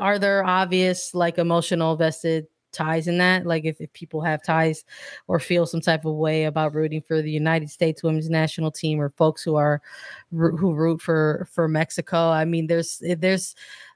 are 0.00 0.18
there 0.18 0.44
obvious 0.44 1.14
like 1.14 1.38
emotional 1.38 1.96
vested 1.96 2.46
ties 2.72 3.08
in 3.08 3.18
that? 3.18 3.46
Like 3.46 3.64
if, 3.64 3.80
if 3.80 3.92
people 3.92 4.20
have 4.22 4.42
ties 4.42 4.84
or 5.28 5.38
feel 5.40 5.66
some 5.66 5.80
type 5.80 6.04
of 6.04 6.14
way 6.14 6.44
about 6.44 6.74
rooting 6.74 7.02
for 7.02 7.20
the 7.22 7.30
united 7.30 7.70
states 7.70 8.02
women's 8.02 8.30
national 8.30 8.70
team 8.70 9.00
or 9.00 9.10
folks 9.10 9.42
who 9.42 9.56
are 9.56 9.82
who 10.30 10.72
root 10.72 11.00
for 11.00 11.48
for 11.52 11.66
mexico 11.66 12.30
i 12.30 12.44
mean 12.44 12.66
there's 12.66 13.02
there's 13.18 13.54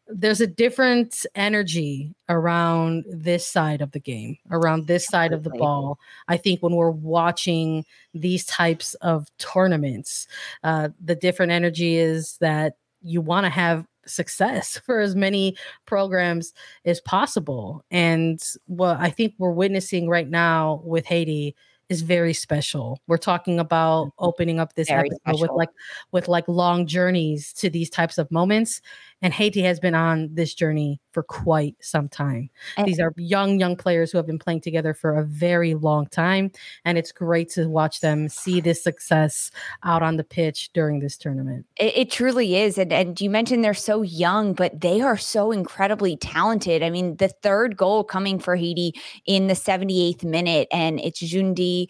there's 0.08 0.40
a 0.40 0.46
different 0.46 1.24
energy 1.34 2.14
around 2.28 3.04
this 3.08 3.46
side 3.46 3.80
of 3.80 3.92
the 3.92 4.00
game 4.00 4.36
around 4.50 4.86
this 4.86 5.06
side 5.06 5.32
of 5.32 5.44
the 5.44 5.50
ball. 5.50 5.98
I 6.28 6.36
think 6.36 6.62
when 6.62 6.74
we're 6.74 6.90
watching 6.90 7.84
these 8.12 8.44
types 8.44 8.94
of 8.94 9.28
tournaments 9.38 10.26
uh, 10.62 10.90
the 11.02 11.14
different 11.14 11.52
energy 11.52 11.96
is 11.96 12.36
that 12.40 12.74
you 13.00 13.20
want 13.20 13.44
to 13.44 13.50
have 13.50 13.86
success 14.06 14.78
for 14.84 15.00
as 15.00 15.14
many 15.14 15.56
programs 15.86 16.52
as 16.84 17.00
possible. 17.00 17.84
And 17.90 18.42
what 18.66 18.98
I 18.98 19.10
think 19.10 19.34
we're 19.38 19.50
witnessing 19.50 20.08
right 20.08 20.28
now 20.28 20.82
with 20.84 21.06
Haiti 21.06 21.54
is 21.88 22.02
very 22.02 22.32
special. 22.32 23.00
We're 23.06 23.18
talking 23.18 23.58
about 23.58 24.06
mm-hmm. 24.06 24.24
opening 24.24 24.60
up 24.60 24.74
this 24.74 24.88
very 24.88 25.08
episode 25.08 25.20
special. 25.20 25.40
with 25.40 25.50
like 25.52 25.68
with 26.12 26.28
like 26.28 26.48
long 26.48 26.86
journeys 26.86 27.52
to 27.54 27.68
these 27.68 27.90
types 27.90 28.18
of 28.18 28.30
moments 28.30 28.80
and 29.24 29.32
Haiti 29.32 29.62
has 29.62 29.80
been 29.80 29.94
on 29.94 30.28
this 30.34 30.52
journey 30.52 31.00
for 31.12 31.22
quite 31.22 31.76
some 31.80 32.10
time. 32.10 32.50
And 32.76 32.87
These 32.87 33.00
are 33.00 33.10
young, 33.16 33.58
young 33.58 33.74
players 33.74 34.12
who 34.12 34.18
have 34.18 34.26
been 34.26 34.38
playing 34.38 34.60
together 34.60 34.92
for 34.92 35.14
a 35.16 35.24
very 35.24 35.72
long 35.72 36.06
time. 36.08 36.52
And 36.84 36.98
it's 36.98 37.10
great 37.10 37.48
to 37.52 37.66
watch 37.70 38.00
them 38.00 38.28
see 38.28 38.60
this 38.60 38.82
success 38.82 39.50
out 39.82 40.02
on 40.02 40.18
the 40.18 40.24
pitch 40.24 40.74
during 40.74 41.00
this 41.00 41.16
tournament. 41.16 41.64
It, 41.76 41.96
it 41.96 42.10
truly 42.10 42.56
is. 42.56 42.76
And, 42.76 42.92
and 42.92 43.18
you 43.18 43.30
mentioned 43.30 43.64
they're 43.64 43.72
so 43.72 44.02
young, 44.02 44.52
but 44.52 44.78
they 44.78 45.00
are 45.00 45.16
so 45.16 45.52
incredibly 45.52 46.18
talented. 46.18 46.82
I 46.82 46.90
mean, 46.90 47.16
the 47.16 47.28
third 47.28 47.78
goal 47.78 48.04
coming 48.04 48.38
for 48.38 48.56
Haiti 48.56 48.92
in 49.24 49.46
the 49.46 49.54
78th 49.54 50.22
minute, 50.22 50.68
and 50.70 51.00
it's 51.00 51.22
Jundi 51.22 51.87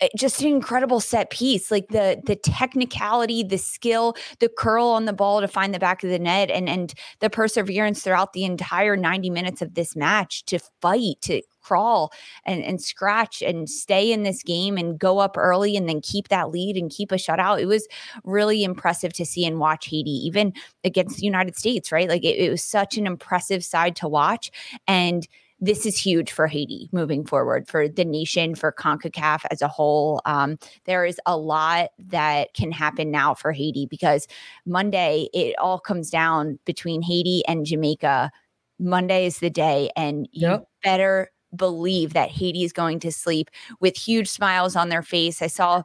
Eh, 0.00 0.08
just 0.16 0.40
an 0.40 0.48
incredible 0.48 0.98
set 0.98 1.30
piece 1.30 1.70
like 1.70 1.86
the 1.88 1.98
mm-hmm. 1.98 2.20
the 2.26 2.34
technicality 2.34 3.44
the 3.44 3.58
skill 3.58 4.16
the 4.40 4.48
curl 4.48 4.86
on 4.86 5.04
the 5.04 5.12
ball 5.12 5.40
to 5.40 5.46
find 5.46 5.72
the 5.72 5.78
back 5.78 6.02
of 6.02 6.10
the 6.10 6.18
net 6.18 6.50
and 6.50 6.68
and 6.68 6.94
the 7.20 7.30
perseverance 7.30 8.02
throughout 8.02 8.32
the 8.32 8.44
entire 8.44 8.96
90 8.96 9.30
minutes 9.30 9.62
of 9.62 9.74
this 9.74 9.94
match 9.94 10.44
to 10.46 10.58
fight 10.80 11.20
to 11.20 11.42
crawl 11.62 12.12
and, 12.44 12.62
and 12.62 12.82
scratch 12.82 13.40
and 13.40 13.70
stay 13.70 14.12
in 14.12 14.22
this 14.22 14.42
game 14.42 14.76
and 14.76 14.98
go 14.98 15.18
up 15.18 15.36
early 15.38 15.76
and 15.76 15.88
then 15.88 16.00
keep 16.00 16.28
that 16.28 16.50
lead 16.50 16.76
and 16.76 16.90
keep 16.90 17.10
a 17.10 17.14
shutout. 17.14 17.60
It 17.60 17.66
was 17.66 17.88
really 18.22 18.64
impressive 18.64 19.14
to 19.14 19.24
see 19.24 19.46
and 19.46 19.58
watch 19.58 19.86
Haiti, 19.86 20.10
even 20.10 20.52
against 20.84 21.16
the 21.16 21.24
United 21.24 21.56
States, 21.56 21.90
right? 21.90 22.08
Like 22.08 22.22
it, 22.22 22.36
it 22.36 22.50
was 22.50 22.62
such 22.62 22.98
an 22.98 23.06
impressive 23.06 23.64
side 23.64 23.96
to 23.96 24.08
watch. 24.08 24.50
And 24.86 25.26
this 25.60 25.86
is 25.86 25.96
huge 25.96 26.32
for 26.32 26.46
Haiti 26.46 26.88
moving 26.92 27.24
forward, 27.24 27.68
for 27.68 27.88
the 27.88 28.04
nation, 28.04 28.54
for 28.54 28.72
CONCACAF 28.72 29.44
as 29.50 29.62
a 29.62 29.68
whole. 29.68 30.20
Um, 30.24 30.58
there 30.84 31.04
is 31.04 31.20
a 31.26 31.36
lot 31.36 31.90
that 31.98 32.54
can 32.54 32.72
happen 32.72 33.10
now 33.10 33.34
for 33.34 33.52
Haiti 33.52 33.86
because 33.86 34.26
Monday, 34.66 35.28
it 35.32 35.54
all 35.58 35.78
comes 35.78 36.10
down 36.10 36.58
between 36.64 37.02
Haiti 37.02 37.42
and 37.46 37.64
Jamaica. 37.64 38.30
Monday 38.78 39.26
is 39.26 39.38
the 39.38 39.50
day, 39.50 39.90
and 39.96 40.28
you 40.32 40.48
yep. 40.48 40.68
better 40.82 41.30
believe 41.54 42.12
that 42.12 42.30
Haiti 42.30 42.64
is 42.64 42.72
going 42.72 42.98
to 43.00 43.12
sleep 43.12 43.48
with 43.80 43.96
huge 43.96 44.28
smiles 44.28 44.74
on 44.74 44.88
their 44.88 45.02
face. 45.02 45.40
I 45.40 45.46
saw 45.46 45.82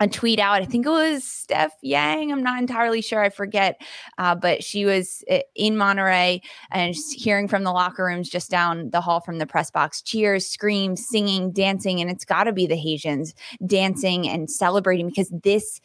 a 0.00 0.08
tweet 0.08 0.40
out. 0.40 0.60
I 0.60 0.64
think 0.64 0.86
it 0.86 0.90
was 0.90 1.24
Steph 1.24 1.72
Yang. 1.82 2.32
I'm 2.32 2.42
not 2.42 2.58
entirely 2.58 3.00
sure. 3.00 3.22
I 3.22 3.30
forget. 3.30 3.80
Uh, 4.18 4.34
but 4.34 4.64
she 4.64 4.84
was 4.84 5.22
uh, 5.30 5.38
in 5.54 5.74
Monterrey 5.74 6.40
and 6.72 6.94
hearing 7.12 7.46
from 7.46 7.62
the 7.62 7.72
locker 7.72 8.04
rooms 8.04 8.28
just 8.28 8.50
down 8.50 8.90
the 8.90 9.00
hall 9.00 9.20
from 9.20 9.38
the 9.38 9.46
press 9.46 9.70
box 9.70 10.02
cheers, 10.02 10.46
screams, 10.46 11.06
singing, 11.06 11.52
dancing. 11.52 12.00
And 12.00 12.10
it's 12.10 12.24
got 12.24 12.44
to 12.44 12.52
be 12.52 12.66
the 12.66 12.76
Haitians 12.76 13.34
dancing 13.66 14.28
and 14.28 14.50
celebrating 14.50 15.08
because 15.08 15.30
this 15.42 15.80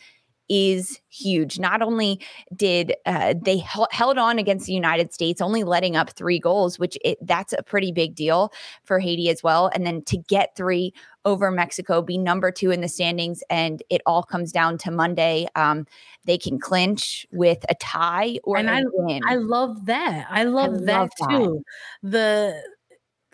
is 0.50 1.00
huge. 1.10 1.60
Not 1.60 1.82
only 1.82 2.20
did 2.56 2.96
uh, 3.06 3.36
they 3.40 3.64
held 3.92 4.18
on 4.18 4.40
against 4.40 4.66
the 4.66 4.74
United 4.74 5.14
States, 5.14 5.42
only 5.42 5.64
letting 5.64 5.96
up 5.96 6.10
three 6.10 6.40
goals, 6.40 6.80
which 6.80 6.98
it, 7.06 7.20
that's 7.22 7.54
a 7.54 7.64
pretty 7.64 7.92
big 7.92 8.16
deal 8.16 8.52
for 8.84 9.00
Haiti 9.00 9.30
as 9.30 9.44
well. 9.44 9.70
And 9.74 9.86
then 9.86 10.02
to 10.06 10.18
get 10.18 10.56
three 10.56 10.94
over 11.26 11.52
Mexico, 11.52 12.02
be 12.02 12.18
number 12.18 12.52
two 12.52 12.72
in 12.72 12.82
the 12.82 12.88
standings, 12.88 13.44
and 13.50 13.84
it 13.90 14.02
all 14.06 14.24
comes 14.24 14.52
down 14.52 14.78
to 14.80 14.92
Monday. 14.92 15.48
Um, 15.56 15.86
they 16.26 16.38
can 16.38 16.60
clinch 16.60 17.26
with 17.32 17.60
a 17.70 17.76
tie 17.76 18.40
or 18.44 18.58
and 18.58 18.70
I, 18.70 18.84
win. 18.94 19.22
I 19.28 19.36
love 19.36 19.86
that. 19.86 20.28
I 20.30 20.44
love, 20.44 20.74
I 20.74 20.78
that, 20.78 21.00
love 21.00 21.10
that 21.20 21.30
too. 21.30 21.64
The 22.04 22.62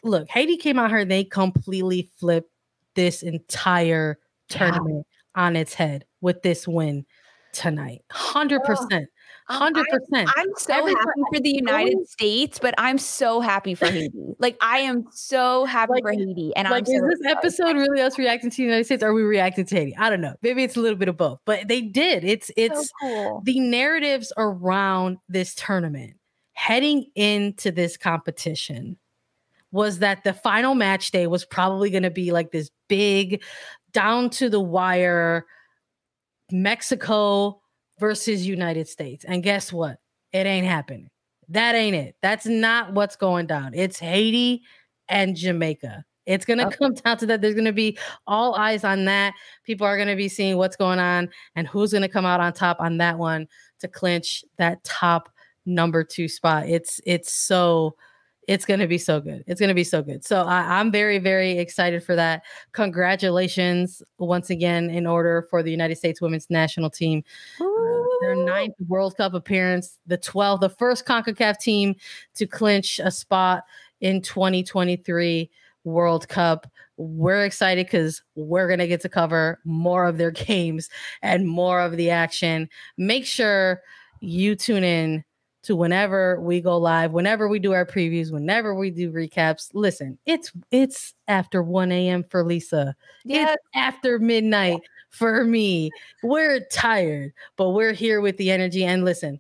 look, 0.04 0.30
Haiti 0.30 0.58
came 0.58 0.80
out 0.80 0.90
here, 0.90 1.06
they 1.06 1.24
completely 1.24 2.10
flipped 2.18 2.52
this 2.96 3.24
entire 3.24 4.20
tournament 4.50 5.06
yeah. 5.36 5.44
on 5.44 5.56
its 5.56 5.74
head 5.74 6.06
with 6.22 6.42
this 6.42 6.68
win 6.68 7.06
tonight. 7.52 8.04
100%. 8.12 9.08
Um, 9.48 9.60
Hundred 9.60 9.86
percent. 9.92 10.30
I'm 10.36 10.48
so 10.58 10.74
happy 10.74 11.22
for 11.32 11.40
the 11.40 11.50
United 11.50 12.08
States, 12.08 12.58
but 12.58 12.74
I'm 12.80 12.98
so 12.98 13.42
happy 13.42 13.76
for 13.76 13.86
Haiti. 13.86 14.34
Like 14.40 14.58
I 14.60 14.80
am 14.80 15.06
so 15.12 15.66
happy 15.66 15.94
like, 15.94 16.04
for 16.04 16.12
Haiti, 16.14 16.52
and 16.56 16.68
like, 16.68 16.88
I'm 16.88 16.94
is 16.94 17.00
so 17.00 17.08
this 17.08 17.32
episode 17.32 17.76
really 17.76 18.02
us 18.02 18.18
reacting 18.18 18.50
to 18.50 18.58
the 18.58 18.64
United 18.64 18.86
States? 18.86 19.04
Or 19.04 19.10
are 19.10 19.14
we 19.14 19.22
reacting 19.22 19.66
to 19.66 19.76
Haiti? 19.76 19.96
I 19.98 20.10
don't 20.10 20.22
know. 20.22 20.34
Maybe 20.42 20.64
it's 20.64 20.76
a 20.78 20.80
little 20.80 20.98
bit 20.98 21.10
of 21.10 21.18
both, 21.18 21.40
but 21.46 21.68
they 21.68 21.82
did. 21.82 22.24
It's 22.24 22.50
it's 22.58 22.88
so 22.88 22.94
cool. 23.02 23.42
the 23.46 23.60
narratives 23.60 24.34
around 24.36 25.18
this 25.30 25.54
tournament 25.54 26.16
heading 26.54 27.06
into 27.16 27.72
this 27.72 27.98
competition 27.98 28.98
was 29.72 30.00
that 30.00 30.24
the 30.24 30.34
final 30.34 30.74
match 30.74 31.12
day 31.12 31.28
was 31.28 31.46
probably 31.46 31.92
going 31.92 32.04
to 32.04 32.10
be 32.10 32.32
like 32.32 32.52
this 32.52 32.72
big, 32.88 33.44
down 33.92 34.30
to 34.30 34.50
the 34.50 34.60
wire 34.60 35.46
Mexico 36.50 37.62
versus 38.00 38.46
United 38.46 38.88
States. 38.88 39.26
And 39.26 39.44
guess 39.44 39.72
what? 39.72 39.98
It 40.32 40.46
ain't 40.46 40.68
happening. 40.68 41.10
That 41.50 41.76
ain't 41.76 41.96
it. 41.96 42.16
That's 42.22 42.46
not 42.46 42.94
what's 42.94 43.16
going 43.16 43.48
down. 43.48 43.74
It's 43.74 44.00
Haiti 44.00 44.64
and 45.08 45.36
Jamaica. 45.36 46.04
It's 46.26 46.46
going 46.46 46.58
to 46.58 46.68
okay. 46.68 46.78
come 46.78 46.94
down 46.96 47.18
to 47.18 47.26
that. 47.28 47.42
There's 47.42 47.54
going 47.54 47.66
to 47.66 47.74
be 47.74 47.98
all 48.26 48.56
eyes 48.56 48.84
on 48.84 49.06
that. 49.06 49.34
People 49.64 49.86
are 49.86 49.96
going 49.96 50.08
to 50.08 50.16
be 50.16 50.28
seeing 50.28 50.58
what's 50.58 50.76
going 50.76 51.00
on 51.00 51.30
and 51.56 51.68
who's 51.68 51.92
going 51.92 52.02
to 52.02 52.10
come 52.10 52.26
out 52.26 52.40
on 52.40 52.52
top 52.54 52.78
on 52.80 52.98
that 52.98 53.18
one 53.18 53.48
to 53.80 53.88
clinch 53.88 54.44
that 54.58 54.84
top 54.84 55.30
number 55.66 56.04
two 56.04 56.28
spot. 56.28 56.68
It's 56.68 57.00
it's 57.06 57.34
so 57.34 57.96
it's 58.48 58.66
going 58.66 58.80
to 58.80 58.88
be 58.88 58.98
so 58.98 59.20
good. 59.20 59.44
It's 59.48 59.60
going 59.60 59.70
to 59.70 59.76
be 59.76 59.84
so 59.84 60.02
good. 60.02 60.24
So 60.24 60.44
I, 60.44 60.80
am 60.80 60.92
very, 60.92 61.18
very 61.18 61.58
excited 61.58 62.04
for 62.04 62.16
that. 62.16 62.44
Congratulations 62.74 64.02
once 64.18 64.50
again 64.50 64.90
in 64.90 65.08
order 65.08 65.48
for 65.50 65.64
the 65.64 65.72
United 65.72 65.96
States 65.96 66.22
women's 66.22 66.50
national 66.50 66.90
team. 66.90 67.24
Uh, 67.60 67.66
their 68.22 68.36
ninth 68.36 68.76
World 68.88 69.18
Cup 69.18 69.34
appearance, 69.34 69.98
the 70.08 70.18
12th, 70.18 70.62
the 70.62 70.70
first 70.70 71.06
CONCACAF 71.06 71.60
team 71.60 71.96
to 72.36 72.46
clinch 72.46 73.00
a 73.00 73.12
spot 73.12 73.64
in 74.02 74.22
2023 74.22 75.50
World 75.84 76.28
Cup. 76.28 76.68
We're 76.98 77.46
excited 77.46 77.88
because 77.88 78.22
we're 78.36 78.68
going 78.68 78.80
to 78.80 78.88
get 78.88 79.02
to 79.02 79.10
cover 79.10 79.60
more 79.66 80.06
of 80.06 80.18
their 80.18 80.32
games 80.48 80.90
and 81.22 81.48
more 81.48 81.82
of 81.82 81.98
the 81.98 82.10
action. 82.10 82.70
Make 82.98 83.26
sure 83.26 83.82
you 84.22 84.56
tune 84.56 84.84
in 84.84 85.25
to 85.66 85.76
whenever 85.76 86.40
we 86.40 86.62
go 86.62 86.78
live, 86.78 87.12
whenever 87.12 87.48
we 87.48 87.60
do 87.60 87.74
our 87.74 87.86
previews, 87.86 88.32
whenever 88.32 88.74
we 88.74 88.90
do 88.90 89.12
recaps. 89.12 89.70
Listen, 89.74 90.18
it's 90.26 90.52
it's 90.72 91.14
after 91.28 91.62
1 91.62 91.92
a.m. 91.92 92.24
for 92.30 92.44
Lisa. 92.44 92.96
Yeah. 93.24 93.54
It's 93.54 93.64
after 93.76 94.20
midnight 94.20 94.82
for 95.10 95.44
me. 95.44 95.92
We're 96.24 96.62
tired, 96.72 97.34
but 97.56 97.72
we're 97.72 97.94
here 97.94 98.22
with 98.22 98.38
the 98.38 98.52
energy. 98.52 98.84
And 98.84 99.06
listen, 99.06 99.40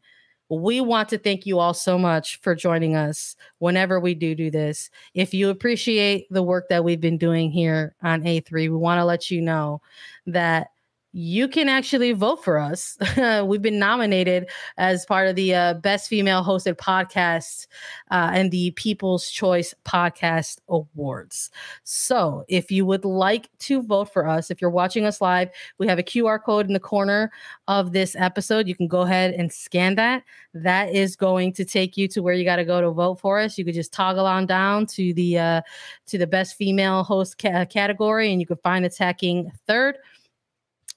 we 0.49 0.79
want 0.79 1.09
to 1.09 1.17
thank 1.17 1.45
you 1.45 1.59
all 1.59 1.73
so 1.73 1.97
much 1.97 2.39
for 2.41 2.53
joining 2.55 2.95
us 2.95 3.35
whenever 3.59 3.99
we 3.99 4.13
do 4.13 4.35
do 4.35 4.51
this. 4.51 4.89
If 5.13 5.33
you 5.33 5.49
appreciate 5.49 6.27
the 6.29 6.43
work 6.43 6.69
that 6.69 6.83
we've 6.83 7.01
been 7.01 7.17
doing 7.17 7.49
here 7.49 7.95
on 8.03 8.21
A3, 8.21 8.51
we 8.51 8.69
want 8.69 8.99
to 8.99 9.05
let 9.05 9.31
you 9.31 9.41
know 9.41 9.81
that 10.27 10.67
you 11.17 11.47
can 11.47 11.69
actually 11.69 12.11
vote 12.11 12.43
for 12.43 12.59
us. 12.59 12.97
We've 13.45 13.61
been 13.61 13.79
nominated 13.79 14.49
as 14.77 15.05
part 15.05 15.29
of 15.29 15.37
the 15.37 15.55
uh, 15.55 15.73
Best 15.75 16.09
Female 16.09 16.43
Hosted 16.43 16.75
Podcast 16.75 17.67
uh, 18.11 18.31
and 18.33 18.51
the 18.51 18.71
People's 18.71 19.29
Choice 19.29 19.73
Podcast 19.85 20.57
Awards. 20.67 21.51
So, 21.85 22.43
if 22.49 22.69
you 22.69 22.85
would 22.85 23.05
like 23.05 23.49
to 23.59 23.81
vote 23.81 24.11
for 24.11 24.27
us, 24.27 24.51
if 24.51 24.59
you're 24.59 24.69
watching 24.69 25.05
us 25.05 25.21
live, 25.21 25.47
we 25.77 25.87
have 25.87 25.99
a 25.99 26.03
QR 26.03 26.43
code 26.43 26.67
in 26.67 26.73
the 26.73 26.81
corner 26.81 27.31
of 27.69 27.93
this 27.93 28.17
episode. 28.17 28.67
You 28.67 28.75
can 28.75 28.89
go 28.89 29.03
ahead 29.03 29.35
and 29.35 29.53
scan 29.53 29.95
that. 29.95 30.21
That 30.53 30.93
is 30.93 31.15
going 31.15 31.53
to 31.53 31.63
take 31.63 31.95
you 31.95 32.09
to 32.09 32.23
where 32.23 32.33
you 32.33 32.43
got 32.43 32.57
to 32.57 32.65
go 32.65 32.81
to 32.81 32.91
vote 32.91 33.21
for 33.21 33.39
us. 33.39 33.57
You 33.57 33.63
could 33.63 33.73
just 33.73 33.93
toggle 33.93 34.25
on 34.25 34.47
down 34.47 34.85
to 34.87 35.13
the 35.13 35.39
uh, 35.39 35.61
to 36.07 36.17
the 36.17 36.27
Best 36.27 36.57
Female 36.57 37.03
Host 37.03 37.41
ca- 37.41 37.63
category, 37.63 38.33
and 38.33 38.41
you 38.41 38.47
can 38.47 38.57
find 38.57 38.83
attacking 38.83 39.49
third. 39.65 39.97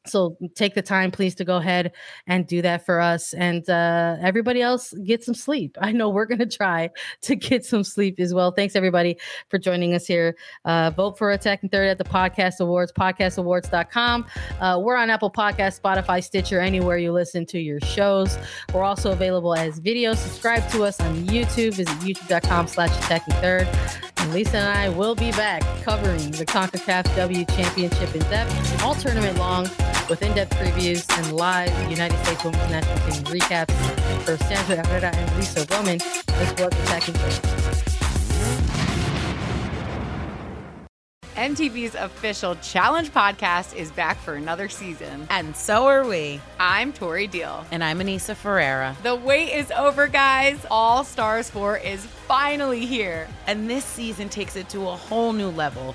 So 0.08 0.36
take 0.54 0.74
the 0.74 0.82
time, 0.82 1.10
please, 1.10 1.34
to 1.36 1.44
go 1.44 1.56
ahead 1.56 1.92
and 2.26 2.46
do 2.46 2.62
that 2.62 2.84
for 2.84 3.00
us. 3.00 3.32
And 3.34 3.68
uh, 3.68 4.16
everybody 4.20 4.62
else, 4.62 4.92
get 5.04 5.22
some 5.22 5.34
sleep. 5.34 5.76
I 5.80 5.92
know 5.92 6.08
we're 6.08 6.26
going 6.26 6.38
to 6.38 6.46
try 6.46 6.90
to 7.22 7.36
get 7.36 7.64
some 7.64 7.84
sleep 7.84 8.18
as 8.20 8.34
well. 8.34 8.52
Thanks, 8.52 8.76
everybody, 8.76 9.18
for 9.48 9.58
joining 9.58 9.94
us 9.94 10.06
here. 10.06 10.36
Uh, 10.64 10.90
vote 10.90 11.18
for 11.18 11.30
Attacking 11.30 11.70
Third 11.70 11.88
at 11.88 11.98
the 11.98 12.04
Podcast 12.04 12.60
Awards, 12.60 12.92
podcastawards.com. 12.92 14.26
Uh, 14.60 14.80
we're 14.82 14.96
on 14.96 15.10
Apple 15.10 15.30
Podcast, 15.30 15.80
Spotify, 15.80 16.22
Stitcher, 16.22 16.60
anywhere 16.60 16.98
you 16.98 17.12
listen 17.12 17.46
to 17.46 17.58
your 17.58 17.80
shows. 17.80 18.38
We're 18.72 18.84
also 18.84 19.12
available 19.12 19.54
as 19.54 19.78
video. 19.78 20.14
Subscribe 20.14 20.68
to 20.70 20.84
us 20.84 21.00
on 21.00 21.26
YouTube. 21.26 21.74
Visit 21.74 21.98
youtube.com 21.98 22.66
slash 22.66 22.96
Attacking 22.98 23.34
third. 23.34 23.68
And 24.18 24.32
Lisa 24.32 24.58
and 24.58 24.68
I 24.68 24.88
will 24.88 25.14
be 25.14 25.30
back 25.32 25.62
covering 25.84 26.30
the 26.32 26.44
CONCACAF 26.44 27.14
W 27.16 27.44
Championship 27.44 28.14
in 28.14 28.20
depth, 28.22 28.82
all 28.82 28.94
tournament 28.94 29.38
long 29.38 29.66
with 30.08 30.22
in-depth 30.22 30.54
previews 30.54 31.06
and 31.18 31.36
live 31.36 31.70
United 31.90 32.18
States 32.24 32.44
Women's 32.44 32.70
National 32.70 32.98
Team 33.10 33.24
recaps 33.24 33.72
for 34.24 34.36
Sandra 34.44 34.86
Herrera 34.86 35.14
and 35.14 35.36
Lisa 35.36 35.66
Roman. 35.70 35.98
This 35.98 36.52
was 36.58 36.72
Attacking 36.84 37.14
MTV's 41.38 41.94
official 41.94 42.56
Challenge 42.56 43.12
podcast 43.12 43.76
is 43.76 43.92
back 43.92 44.18
for 44.18 44.34
another 44.34 44.68
season. 44.68 45.28
And 45.30 45.54
so 45.54 45.86
are 45.86 46.04
we. 46.04 46.40
I'm 46.58 46.92
Tori 46.92 47.28
Deal. 47.28 47.64
And 47.70 47.84
I'm 47.84 48.00
Anissa 48.00 48.34
Ferreira. 48.34 48.96
The 49.04 49.14
wait 49.14 49.52
is 49.54 49.70
over, 49.70 50.08
guys. 50.08 50.58
All 50.68 51.04
Stars 51.04 51.48
4 51.48 51.78
is 51.78 52.04
finally 52.04 52.84
here. 52.84 53.28
And 53.46 53.70
this 53.70 53.84
season 53.84 54.28
takes 54.28 54.56
it 54.56 54.68
to 54.70 54.80
a 54.88 54.96
whole 54.96 55.32
new 55.32 55.50
level 55.50 55.94